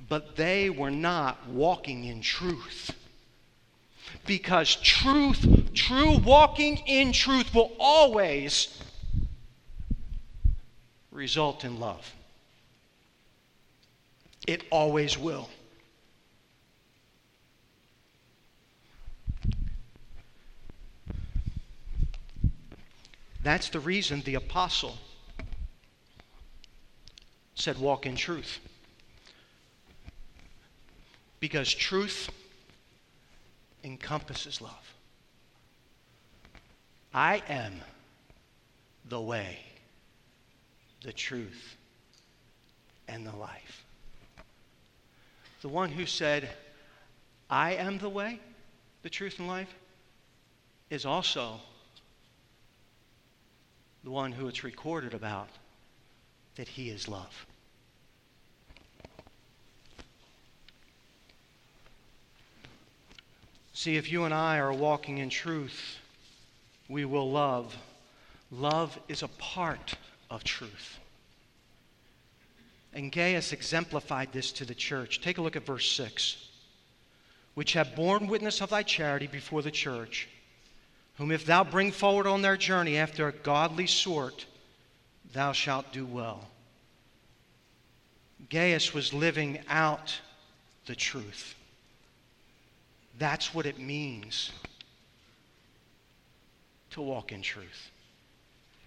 But 0.08 0.36
they 0.36 0.70
were 0.70 0.90
not 0.90 1.48
walking 1.48 2.04
in 2.04 2.20
truth. 2.20 2.90
Because 4.26 4.76
truth, 4.76 5.72
true 5.74 6.18
walking 6.18 6.78
in 6.86 7.12
truth, 7.12 7.54
will 7.54 7.72
always 7.78 8.82
result 11.10 11.64
in 11.64 11.78
love. 11.78 12.12
It 14.46 14.64
always 14.70 15.18
will. 15.18 15.48
That's 23.42 23.68
the 23.68 23.80
reason 23.80 24.22
the 24.22 24.34
apostle 24.34 24.96
said, 27.54 27.78
Walk 27.78 28.06
in 28.06 28.16
truth. 28.16 28.58
Because 31.44 31.70
truth 31.74 32.30
encompasses 33.84 34.62
love. 34.62 34.94
I 37.12 37.42
am 37.50 37.74
the 39.10 39.20
way, 39.20 39.58
the 41.02 41.12
truth, 41.12 41.76
and 43.08 43.26
the 43.26 43.36
life 43.36 43.84
the 45.60 45.68
one 45.68 45.90
who 45.90 46.04
said, 46.04 46.46
I 47.48 47.72
am 47.72 47.96
the 47.96 48.08
way, 48.10 48.38
the 49.02 49.08
truth, 49.08 49.38
and 49.38 49.48
life, 49.48 49.74
is 50.90 51.06
also 51.06 51.58
the 54.02 54.10
one 54.10 54.32
who 54.32 54.48
it's 54.48 54.64
recorded 54.64 55.14
about 55.14 55.48
that 56.56 56.68
he 56.68 56.90
is 56.90 57.08
love. 57.08 57.46
See, 63.74 63.96
if 63.96 64.10
you 64.10 64.24
and 64.24 64.32
I 64.32 64.58
are 64.58 64.72
walking 64.72 65.18
in 65.18 65.28
truth, 65.28 65.98
we 66.88 67.04
will 67.04 67.30
love. 67.30 67.76
Love 68.52 68.96
is 69.08 69.24
a 69.24 69.28
part 69.28 69.96
of 70.30 70.44
truth. 70.44 71.00
And 72.92 73.10
Gaius 73.10 73.52
exemplified 73.52 74.32
this 74.32 74.52
to 74.52 74.64
the 74.64 74.76
church. 74.76 75.20
Take 75.20 75.38
a 75.38 75.42
look 75.42 75.56
at 75.56 75.66
verse 75.66 75.90
6. 75.90 76.36
Which 77.54 77.72
have 77.72 77.96
borne 77.96 78.28
witness 78.28 78.60
of 78.60 78.70
thy 78.70 78.84
charity 78.84 79.26
before 79.26 79.62
the 79.62 79.72
church, 79.72 80.28
whom 81.16 81.32
if 81.32 81.44
thou 81.44 81.64
bring 81.64 81.90
forward 81.90 82.28
on 82.28 82.42
their 82.42 82.56
journey 82.56 82.96
after 82.96 83.26
a 83.26 83.32
godly 83.32 83.88
sort, 83.88 84.46
thou 85.32 85.50
shalt 85.50 85.92
do 85.92 86.06
well. 86.06 86.48
Gaius 88.50 88.94
was 88.94 89.12
living 89.12 89.58
out 89.68 90.20
the 90.86 90.94
truth. 90.94 91.56
That's 93.18 93.54
what 93.54 93.66
it 93.66 93.78
means 93.78 94.50
to 96.90 97.00
walk 97.00 97.32
in 97.32 97.42
truth, 97.42 97.90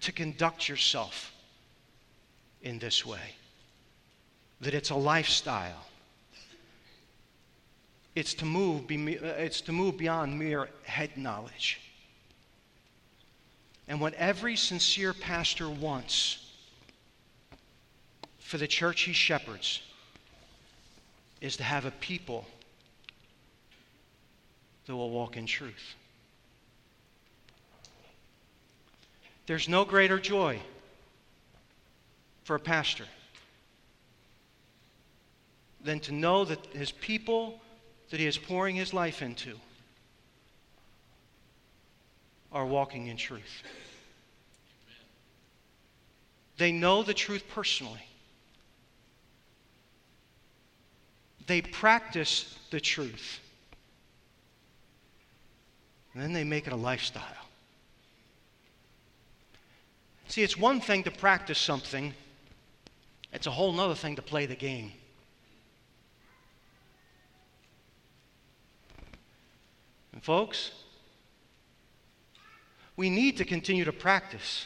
to 0.02 0.12
conduct 0.12 0.68
yourself 0.68 1.34
in 2.62 2.80
this 2.80 3.06
way, 3.06 3.36
that 4.62 4.74
it's 4.74 4.90
a 4.90 4.96
lifestyle. 4.96 5.86
It's 8.16 8.34
to 8.36 8.46
move, 8.46 8.90
it's 8.90 9.62
to 9.62 9.72
move 9.72 9.98
beyond 9.98 10.40
mere 10.40 10.70
head 10.84 11.18
knowledge. 11.18 11.80
And 13.88 14.02
what 14.02 14.14
every 14.16 14.56
sincere 14.56 15.14
pastor 15.14 15.70
wants 15.70 16.44
for 18.40 18.58
the 18.58 18.68
church 18.68 19.02
he 19.02 19.14
shepherds 19.14 19.82
is 21.42 21.58
to 21.58 21.64
have 21.64 21.86
a 21.86 21.92
people 21.92 22.46
that 24.88 24.96
will 24.96 25.10
walk 25.10 25.38
in 25.38 25.46
truth. 25.46 25.96
There's 29.46 29.70
no 29.70 29.86
greater 29.86 30.20
joy 30.20 30.60
for 32.44 32.56
a 32.56 32.60
pastor 32.60 33.06
than 35.84 36.00
to 36.02 36.12
know 36.12 36.44
that 36.46 36.66
his 36.68 36.92
people 36.92 37.60
that 38.10 38.20
he 38.20 38.26
is 38.26 38.38
pouring 38.38 38.76
his 38.76 38.94
life 38.94 39.22
into 39.22 39.56
are 42.52 42.66
walking 42.66 43.08
in 43.08 43.18
truth. 43.18 43.64
They 46.58 46.72
know 46.72 47.04
the 47.04 47.14
truth 47.14 47.44
personally. 47.50 48.04
They 51.46 51.62
practice 51.62 52.58
the 52.72 52.80
truth. 52.80 53.40
And 56.18 56.26
then 56.26 56.34
they 56.34 56.44
make 56.44 56.66
it 56.66 56.74
a 56.74 56.76
lifestyle. 56.76 57.22
See, 60.28 60.42
it's 60.42 60.58
one 60.58 60.82
thing 60.82 61.04
to 61.04 61.12
practice 61.12 61.60
something, 61.60 62.12
it's 63.32 63.46
a 63.46 63.52
whole 63.52 63.80
other 63.80 63.94
thing 63.94 64.16
to 64.16 64.24
play 64.24 64.48
the 64.48 64.56
game. 64.56 64.94
And, 70.12 70.24
folks, 70.24 70.72
we 72.96 73.12
need 73.12 73.38
to 73.38 73.46
continue 73.46 73.86
to 73.86 73.94
practice, 73.94 74.66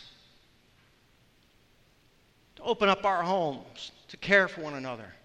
to 2.56 2.64
open 2.64 2.88
up 2.88 3.04
our 3.04 3.24
homes, 3.24 3.92
to 4.08 4.16
care 4.16 4.48
for 4.48 4.62
one 4.62 4.76
another. 4.76 5.16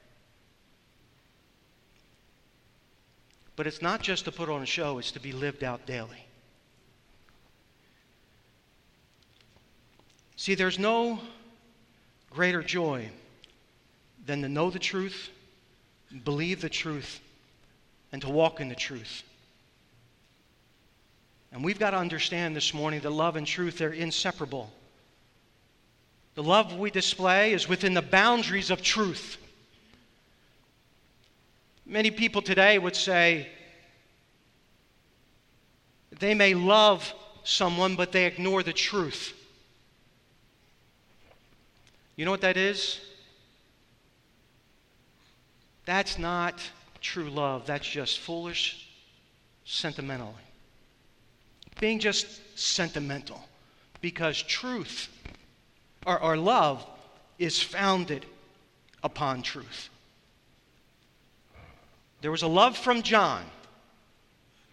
But 3.57 3.66
it's 3.66 3.81
not 3.81 4.03
just 4.03 4.27
to 4.27 4.33
put 4.33 4.51
on 4.51 4.62
a 4.62 4.66
show, 4.66 4.99
it's 4.99 5.12
to 5.12 5.21
be 5.21 5.33
lived 5.33 5.64
out 5.64 5.87
daily. 5.87 6.27
See, 10.37 10.55
there's 10.55 10.79
no 10.79 11.19
greater 12.31 12.62
joy 12.62 13.09
than 14.27 14.42
to 14.42 14.49
know 14.49 14.69
the 14.69 14.79
truth, 14.79 15.31
believe 16.25 16.61
the 16.61 16.69
truth, 16.69 17.21
and 18.12 18.21
to 18.21 18.29
walk 18.29 18.61
in 18.61 18.69
the 18.69 18.75
truth. 18.75 19.23
And 21.51 21.64
we've 21.64 21.79
got 21.79 21.92
to 21.92 21.97
understand 21.97 22.55
this 22.55 22.75
morning 22.75 23.01
that 23.01 23.11
love 23.11 23.37
and 23.37 23.47
truth 23.47 23.81
are 23.81 23.92
inseparable. 23.92 24.71
The 26.35 26.42
love 26.42 26.77
we 26.77 26.90
display 26.90 27.55
is 27.55 27.66
within 27.66 27.95
the 27.95 28.03
boundaries 28.03 28.71
of 28.71 28.83
truth. 28.83 29.38
Many 31.87 32.11
people 32.11 32.42
today 32.42 32.79
would 32.79 32.96
say 32.96 33.49
they 36.18 36.35
may 36.35 36.53
love 36.55 37.14
someone, 37.44 37.94
but 37.94 38.11
they 38.11 38.27
ignore 38.27 38.64
the 38.64 38.72
truth. 38.72 39.33
You 42.16 42.25
know 42.25 42.33
what 42.33 42.40
that 42.40 42.57
is? 42.57 43.01
That's 45.85 46.18
not 46.18 46.61
true 47.01 47.31
love. 47.31 47.66
That's 47.66 47.87
just 47.87 48.18
foolish 48.18 48.88
sentimental. 49.64 50.35
Being 51.79 52.01
just 52.01 52.59
sentimental. 52.59 53.40
Because 54.01 54.42
truth 54.42 55.09
or, 56.05 56.20
or 56.20 56.37
love 56.37 56.85
is 57.38 57.62
founded 57.62 58.27
upon 59.05 59.42
truth. 59.42 59.90
There 62.21 62.31
was 62.31 62.43
a 62.43 62.49
love 62.49 62.77
from 62.77 63.03
John 63.03 63.45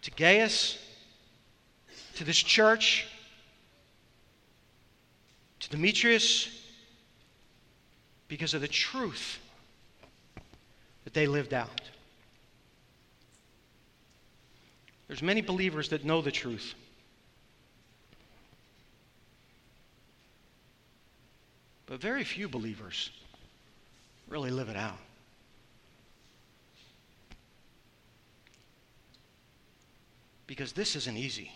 to 0.02 0.10
Gaius, 0.10 0.78
to 2.16 2.24
this 2.24 2.36
church, 2.36 3.06
to 5.60 5.70
Demetrius, 5.70 6.48
because 8.28 8.54
of 8.54 8.60
the 8.60 8.68
truth 8.68 9.38
that 11.04 11.14
they 11.14 11.26
lived 11.26 11.54
out. 11.54 11.80
There's 15.06 15.22
many 15.22 15.42
believers 15.42 15.90
that 15.90 16.04
know 16.04 16.22
the 16.22 16.32
truth. 16.32 16.74
But 21.86 22.00
very 22.00 22.24
few 22.24 22.48
believers 22.48 23.10
really 24.28 24.50
live 24.50 24.68
it 24.68 24.76
out. 24.76 24.98
Because 30.46 30.72
this 30.72 30.96
isn't 30.96 31.16
easy. 31.16 31.50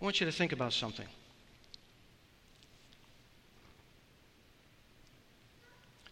I 0.00 0.04
want 0.04 0.20
you 0.20 0.26
to 0.26 0.32
think 0.32 0.52
about 0.52 0.72
something. 0.72 1.06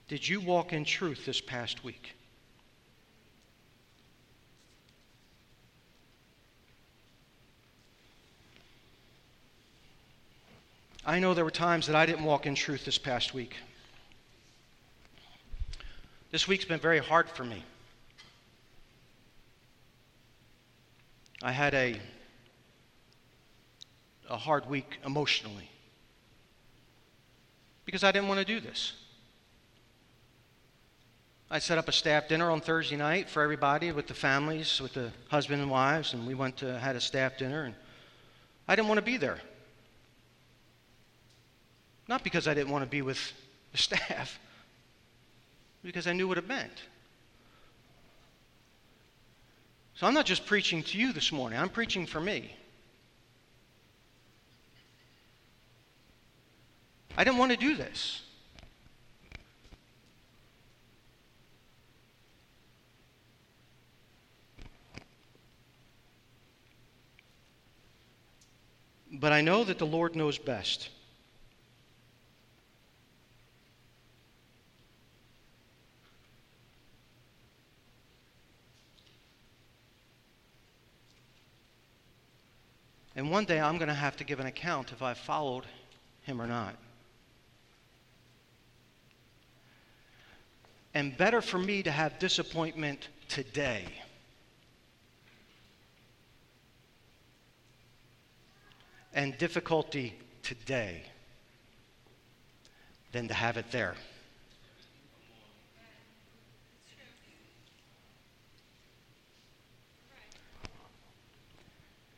Did 0.08 0.28
you 0.28 0.40
walk 0.40 0.72
in 0.72 0.84
truth 0.84 1.24
this 1.24 1.40
past 1.40 1.84
week? 1.84 2.14
I 11.04 11.18
know 11.18 11.34
there 11.34 11.44
were 11.44 11.50
times 11.50 11.86
that 11.88 11.96
I 11.96 12.06
didn't 12.06 12.24
walk 12.24 12.46
in 12.46 12.54
truth 12.54 12.84
this 12.84 12.98
past 12.98 13.34
week. 13.34 13.56
This 16.30 16.46
week's 16.46 16.64
been 16.64 16.78
very 16.78 17.00
hard 17.00 17.28
for 17.28 17.44
me. 17.44 17.64
I 21.42 21.50
had 21.50 21.74
a, 21.74 21.96
a 24.30 24.36
hard 24.36 24.68
week 24.68 24.98
emotionally 25.04 25.68
because 27.84 28.04
I 28.04 28.12
didn't 28.12 28.28
want 28.28 28.38
to 28.38 28.46
do 28.46 28.60
this. 28.60 28.92
I 31.50 31.58
set 31.58 31.76
up 31.78 31.88
a 31.88 31.92
staff 31.92 32.28
dinner 32.28 32.50
on 32.50 32.60
Thursday 32.60 32.96
night 32.96 33.28
for 33.28 33.42
everybody 33.42 33.92
with 33.92 34.06
the 34.06 34.14
families, 34.14 34.80
with 34.80 34.94
the 34.94 35.10
husband 35.28 35.60
and 35.60 35.70
wives, 35.70 36.14
and 36.14 36.26
we 36.26 36.34
went 36.34 36.58
to 36.58 36.78
had 36.78 36.96
a 36.96 37.00
staff 37.00 37.36
dinner 37.36 37.64
and 37.64 37.74
I 38.68 38.76
didn't 38.76 38.88
want 38.88 38.98
to 38.98 39.04
be 39.04 39.16
there. 39.16 39.38
Not 42.08 42.22
because 42.22 42.46
I 42.46 42.54
didn't 42.54 42.70
want 42.70 42.84
to 42.84 42.90
be 42.90 43.02
with 43.02 43.32
the 43.72 43.78
staff, 43.88 44.38
because 45.82 46.06
I 46.06 46.12
knew 46.12 46.28
what 46.28 46.38
it 46.38 46.46
meant. 46.46 46.82
So 50.02 50.08
I'm 50.08 50.14
not 50.14 50.26
just 50.26 50.46
preaching 50.46 50.82
to 50.82 50.98
you 50.98 51.12
this 51.12 51.30
morning, 51.30 51.60
I'm 51.60 51.68
preaching 51.68 52.06
for 52.06 52.20
me. 52.20 52.52
I 57.16 57.22
didn't 57.22 57.38
want 57.38 57.52
to 57.52 57.56
do 57.56 57.76
this. 57.76 58.20
But 69.12 69.30
I 69.30 69.40
know 69.40 69.62
that 69.62 69.78
the 69.78 69.86
Lord 69.86 70.16
knows 70.16 70.36
best. 70.36 70.88
And 83.14 83.21
one 83.32 83.46
day 83.46 83.58
I'm 83.58 83.78
going 83.78 83.88
to 83.88 83.94
have 83.94 84.18
to 84.18 84.24
give 84.24 84.40
an 84.40 84.46
account 84.46 84.92
if 84.92 85.00
I 85.00 85.14
followed 85.14 85.64
him 86.20 86.38
or 86.38 86.46
not. 86.46 86.76
And 90.92 91.16
better 91.16 91.40
for 91.40 91.56
me 91.56 91.82
to 91.82 91.90
have 91.90 92.18
disappointment 92.18 93.08
today 93.30 93.86
and 99.14 99.38
difficulty 99.38 100.12
today 100.42 101.00
than 103.12 103.28
to 103.28 103.34
have 103.34 103.56
it 103.56 103.70
there. 103.72 103.94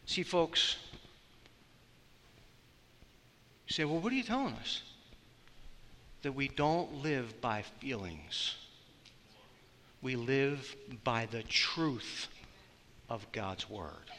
See, 0.06 0.24
folks, 0.24 0.76
say, 3.74 3.84
well, 3.84 3.98
what 3.98 4.12
are 4.12 4.16
you 4.16 4.22
telling 4.22 4.54
us? 4.54 4.82
That 6.22 6.32
we 6.32 6.48
don't 6.48 7.02
live 7.02 7.40
by 7.40 7.62
feelings, 7.80 8.54
we 10.00 10.16
live 10.16 10.74
by 11.02 11.26
the 11.26 11.42
truth 11.42 12.28
of 13.08 13.26
God's 13.32 13.68
Word. 13.68 14.10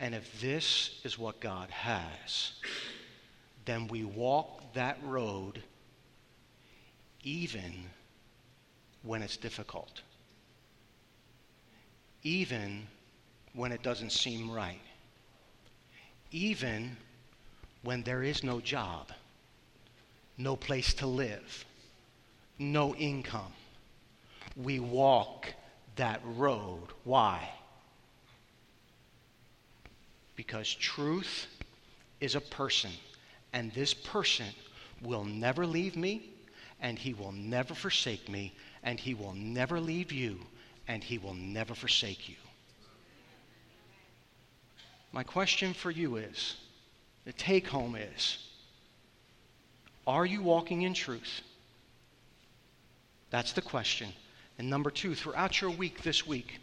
And 0.00 0.14
if 0.14 0.40
this 0.40 1.00
is 1.04 1.18
what 1.18 1.40
God 1.40 1.70
has, 1.70 2.52
then 3.64 3.88
we 3.88 4.04
walk 4.04 4.74
that 4.74 4.98
road 5.04 5.62
even 7.22 7.72
when 9.02 9.22
it's 9.22 9.36
difficult, 9.36 10.02
even 12.22 12.86
when 13.54 13.72
it 13.72 13.82
doesn't 13.82 14.12
seem 14.12 14.50
right, 14.50 14.80
even 16.30 16.96
when 17.88 18.02
there 18.02 18.22
is 18.22 18.44
no 18.44 18.60
job, 18.60 19.08
no 20.36 20.54
place 20.54 20.92
to 20.92 21.06
live, 21.06 21.64
no 22.58 22.94
income. 22.96 23.54
We 24.56 24.78
walk 24.78 25.54
that 25.96 26.20
road. 26.22 26.88
Why? 27.04 27.48
Because 30.36 30.68
truth 30.74 31.46
is 32.20 32.34
a 32.34 32.42
person, 32.42 32.90
and 33.54 33.72
this 33.72 33.94
person 33.94 34.48
will 35.00 35.24
never 35.24 35.66
leave 35.66 35.96
me, 35.96 36.28
and 36.82 36.98
he 36.98 37.14
will 37.14 37.32
never 37.32 37.72
forsake 37.72 38.28
me, 38.28 38.52
and 38.82 39.00
he 39.00 39.14
will 39.14 39.32
never 39.32 39.80
leave 39.80 40.12
you, 40.12 40.40
and 40.86 41.02
he 41.02 41.16
will 41.16 41.32
never 41.32 41.74
forsake 41.74 42.28
you. 42.28 42.36
My 45.10 45.22
question 45.22 45.72
for 45.72 45.90
you 45.90 46.16
is 46.16 46.56
the 47.28 47.34
take 47.34 47.66
home 47.68 47.94
is 47.94 48.38
Are 50.06 50.24
you 50.24 50.42
walking 50.42 50.80
in 50.80 50.94
truth? 50.94 51.42
That's 53.28 53.52
the 53.52 53.60
question. 53.60 54.08
And 54.56 54.70
number 54.70 54.90
two, 54.90 55.14
throughout 55.14 55.60
your 55.60 55.70
week 55.70 56.02
this 56.02 56.26
week, 56.26 56.58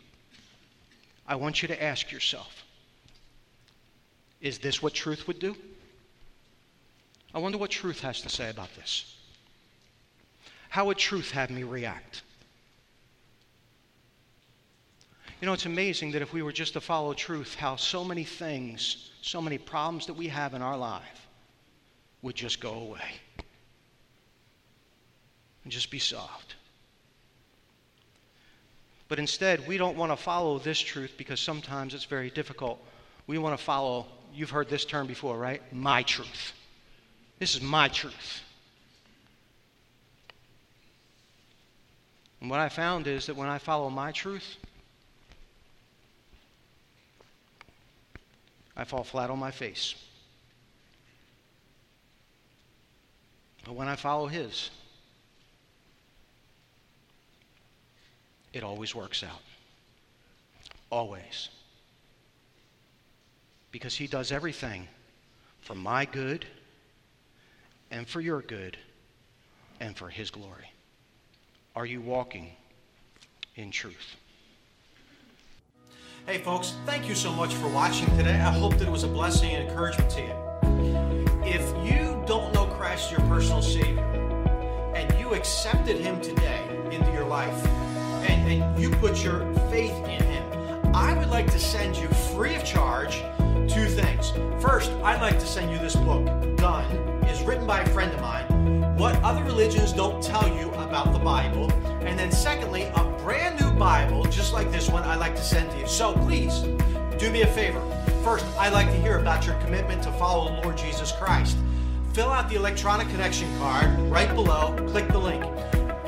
I 1.28 1.36
want 1.36 1.62
you 1.62 1.68
to 1.68 1.84
ask 1.84 2.12
yourself 2.12 2.66
Is 4.42 4.58
this 4.58 4.82
what 4.82 4.96
truth 4.96 5.28
would 5.28 5.38
do? 5.38 5.56
I 7.32 7.38
wonder 7.38 7.60
what 7.60 7.70
truth 7.70 8.00
has 8.00 8.22
to 8.22 8.30
say 8.30 8.50
about 8.50 8.74
this. 8.76 9.16
How 10.70 10.86
would 10.86 10.98
truth 10.98 11.30
have 11.30 11.52
me 11.52 11.62
react? 11.62 12.24
You 15.46 15.50
know, 15.52 15.54
it's 15.54 15.68
amazing 15.68 16.14
that 16.14 16.24
if 16.24 16.34
we 16.34 16.42
were 16.42 16.52
just 16.52 16.74
to 16.74 16.82
follow 16.82 17.14
truth, 17.14 17.54
how 17.54 17.76
so 17.76 18.04
many 18.04 18.24
things, 18.24 19.12
so 19.22 19.40
many 19.40 19.60
problems 19.60 20.08
that 20.08 20.16
we 20.16 20.28
have 20.30 20.56
in 20.56 20.64
our 20.64 20.76
life 20.76 21.28
would 22.24 22.34
just 22.34 22.60
go 22.60 22.74
away 22.74 23.22
and 25.64 25.72
just 25.72 25.92
be 25.92 26.00
solved. 26.00 26.56
But 29.08 29.20
instead, 29.20 29.68
we 29.68 29.78
don't 29.78 29.96
want 29.96 30.12
to 30.12 30.16
follow 30.16 30.58
this 30.58 30.80
truth 30.80 31.14
because 31.16 31.40
sometimes 31.40 31.94
it's 31.94 32.06
very 32.06 32.32
difficult. 32.32 32.84
We 33.28 33.38
want 33.38 33.56
to 33.56 33.64
follow, 33.64 34.08
you've 34.34 34.50
heard 34.50 34.68
this 34.68 34.84
term 34.84 35.06
before, 35.06 35.38
right? 35.38 35.62
My 35.72 36.02
truth. 36.02 36.54
This 37.38 37.54
is 37.54 37.62
my 37.62 37.88
truth. 37.88 38.42
And 42.42 42.50
what 42.50 42.62
I 42.62 42.68
found 42.70 43.06
is 43.06 43.28
that 43.28 43.36
when 43.36 43.48
I 43.48 43.60
follow 43.60 43.92
my 43.92 44.12
truth, 44.12 44.58
I 48.78 48.84
fall 48.84 49.04
flat 49.04 49.30
on 49.30 49.40
my 49.40 49.52
face. 49.52 49.96
But 53.64 53.74
when 53.74 53.88
I 53.88 53.96
follow 53.96 54.28
His, 54.28 54.70
it 58.54 58.64
always 58.64 58.94
works 58.94 59.24
out. 59.24 59.42
Always. 60.90 61.50
Because 63.72 63.96
He 63.96 64.08
does 64.08 64.32
everything 64.32 64.88
for 65.62 65.76
my 65.76 66.06
good 66.06 66.46
and 67.92 68.08
for 68.08 68.22
your 68.22 68.42
good 68.42 68.78
and 69.80 69.98
for 69.98 70.10
His 70.10 70.30
glory. 70.30 70.72
Are 71.76 71.86
you 71.86 72.02
walking 72.02 72.52
in 73.56 73.72
truth? 73.72 74.16
Hey, 76.28 76.40
folks, 76.40 76.74
thank 76.88 77.08
you 77.08 77.14
so 77.14 77.32
much 77.32 77.54
for 77.54 77.68
watching 77.68 78.08
today. 78.18 78.34
I 78.34 78.52
hope 78.52 78.80
that 78.80 78.88
it 78.88 78.92
was 78.92 79.04
a 79.04 79.08
blessing 79.08 79.52
and 79.52 79.70
encouragement 79.70 80.10
to 80.10 80.22
you. 80.22 81.44
If 81.46 81.62
you 81.86 82.24
don't 82.26 82.52
know 82.52 82.66
Christ, 82.66 83.12
your 83.12 83.20
personal 83.22 83.62
Savior, 83.62 84.02
and 84.96 85.20
you 85.20 85.36
accepted 85.36 85.98
Him 85.98 86.20
today 86.20 86.64
into 86.90 87.12
your 87.12 87.26
life, 87.26 87.64
and, 88.28 88.52
and 88.52 88.82
you 88.82 88.90
put 88.90 89.24
your 89.24 89.42
faith 89.70 89.94
in 90.06 90.24
Him, 90.24 90.96
I 90.96 91.16
would 91.16 91.30
like 91.30 91.46
to 91.52 91.60
send 91.60 91.96
you 91.96 92.08
free 92.34 92.56
of 92.56 92.66
charge 92.66 93.22
two 93.70 93.86
things. 93.86 94.32
First, 94.60 94.90
I'd 95.04 95.22
like 95.22 95.38
to 95.40 95.46
send 95.46 95.70
you 95.70 95.78
this 95.78 95.96
book, 95.96 96.26
Done, 96.58 96.92
is 97.26 97.44
written 97.44 97.68
by 97.68 97.82
a 97.82 97.90
friend 97.90 98.12
of 98.12 98.20
mine. 98.20 98.98
What 98.98 99.16
other 99.18 99.44
religions 99.44 99.94
don't 99.94 100.24
tell 100.24 100.48
you 100.48 100.72
about 100.72 101.14
the 101.14 101.20
Bible. 101.20 101.72
And 102.02 102.18
then, 102.18 102.32
secondly, 102.32 102.84
a 102.96 103.04
brand 103.24 103.60
new 103.60 103.65
Bible, 103.78 104.24
just 104.26 104.54
like 104.54 104.72
this 104.72 104.90
one, 104.90 105.04
I'd 105.04 105.20
like 105.20 105.36
to 105.36 105.44
send 105.44 105.70
to 105.72 105.80
you. 105.80 105.88
So 105.88 106.14
please 106.14 106.62
do 107.18 107.30
me 107.30 107.42
a 107.42 107.48
favor. 107.48 107.82
First, 108.24 108.46
I'd 108.58 108.74
like 108.74 108.88
to 108.88 108.98
hear 109.02 109.20
about 109.20 109.46
your 109.46 109.56
commitment 109.56 110.02
to 110.04 110.12
follow 110.14 110.56
the 110.56 110.62
Lord 110.62 110.78
Jesus 110.78 111.12
Christ. 111.12 111.58
Fill 112.14 112.30
out 112.30 112.50
the 112.50 112.56
electronic 112.56 113.10
connection 113.10 113.48
card 113.60 114.00
right 114.10 114.34
below, 114.34 114.74
click 114.90 115.08
the 115.10 115.18
link. 115.18 115.44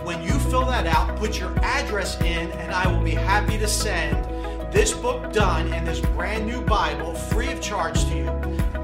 When 0.05 0.24
you 0.24 0.32
fill 0.39 0.65
that 0.65 0.88
out, 0.88 1.18
put 1.18 1.38
your 1.38 1.51
address 1.59 2.20
in, 2.22 2.51
and 2.51 2.74
I 2.74 2.88
will 2.88 3.03
be 3.03 3.11
happy 3.11 3.57
to 3.57 3.68
send 3.68 4.24
this 4.72 4.93
book 4.93 5.34
done 5.34 5.72
and 5.74 5.86
this 5.86 5.99
brand 5.99 6.45
new 6.45 6.61
Bible 6.61 7.13
free 7.13 7.51
of 7.51 7.59
charge 7.59 8.05
to 8.05 8.15
you. 8.15 8.26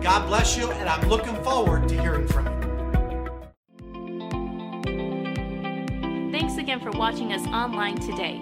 God 0.01 0.27
bless 0.27 0.57
you, 0.57 0.69
and 0.71 0.89
I'm 0.89 1.07
looking 1.07 1.35
forward 1.43 1.87
to 1.87 2.01
hearing 2.01 2.27
from 2.27 2.45
you. 2.45 2.53
Thanks 6.31 6.57
again 6.57 6.81
for 6.81 6.91
watching 6.91 7.31
us 7.31 7.45
online 7.47 7.95
today. 7.97 8.41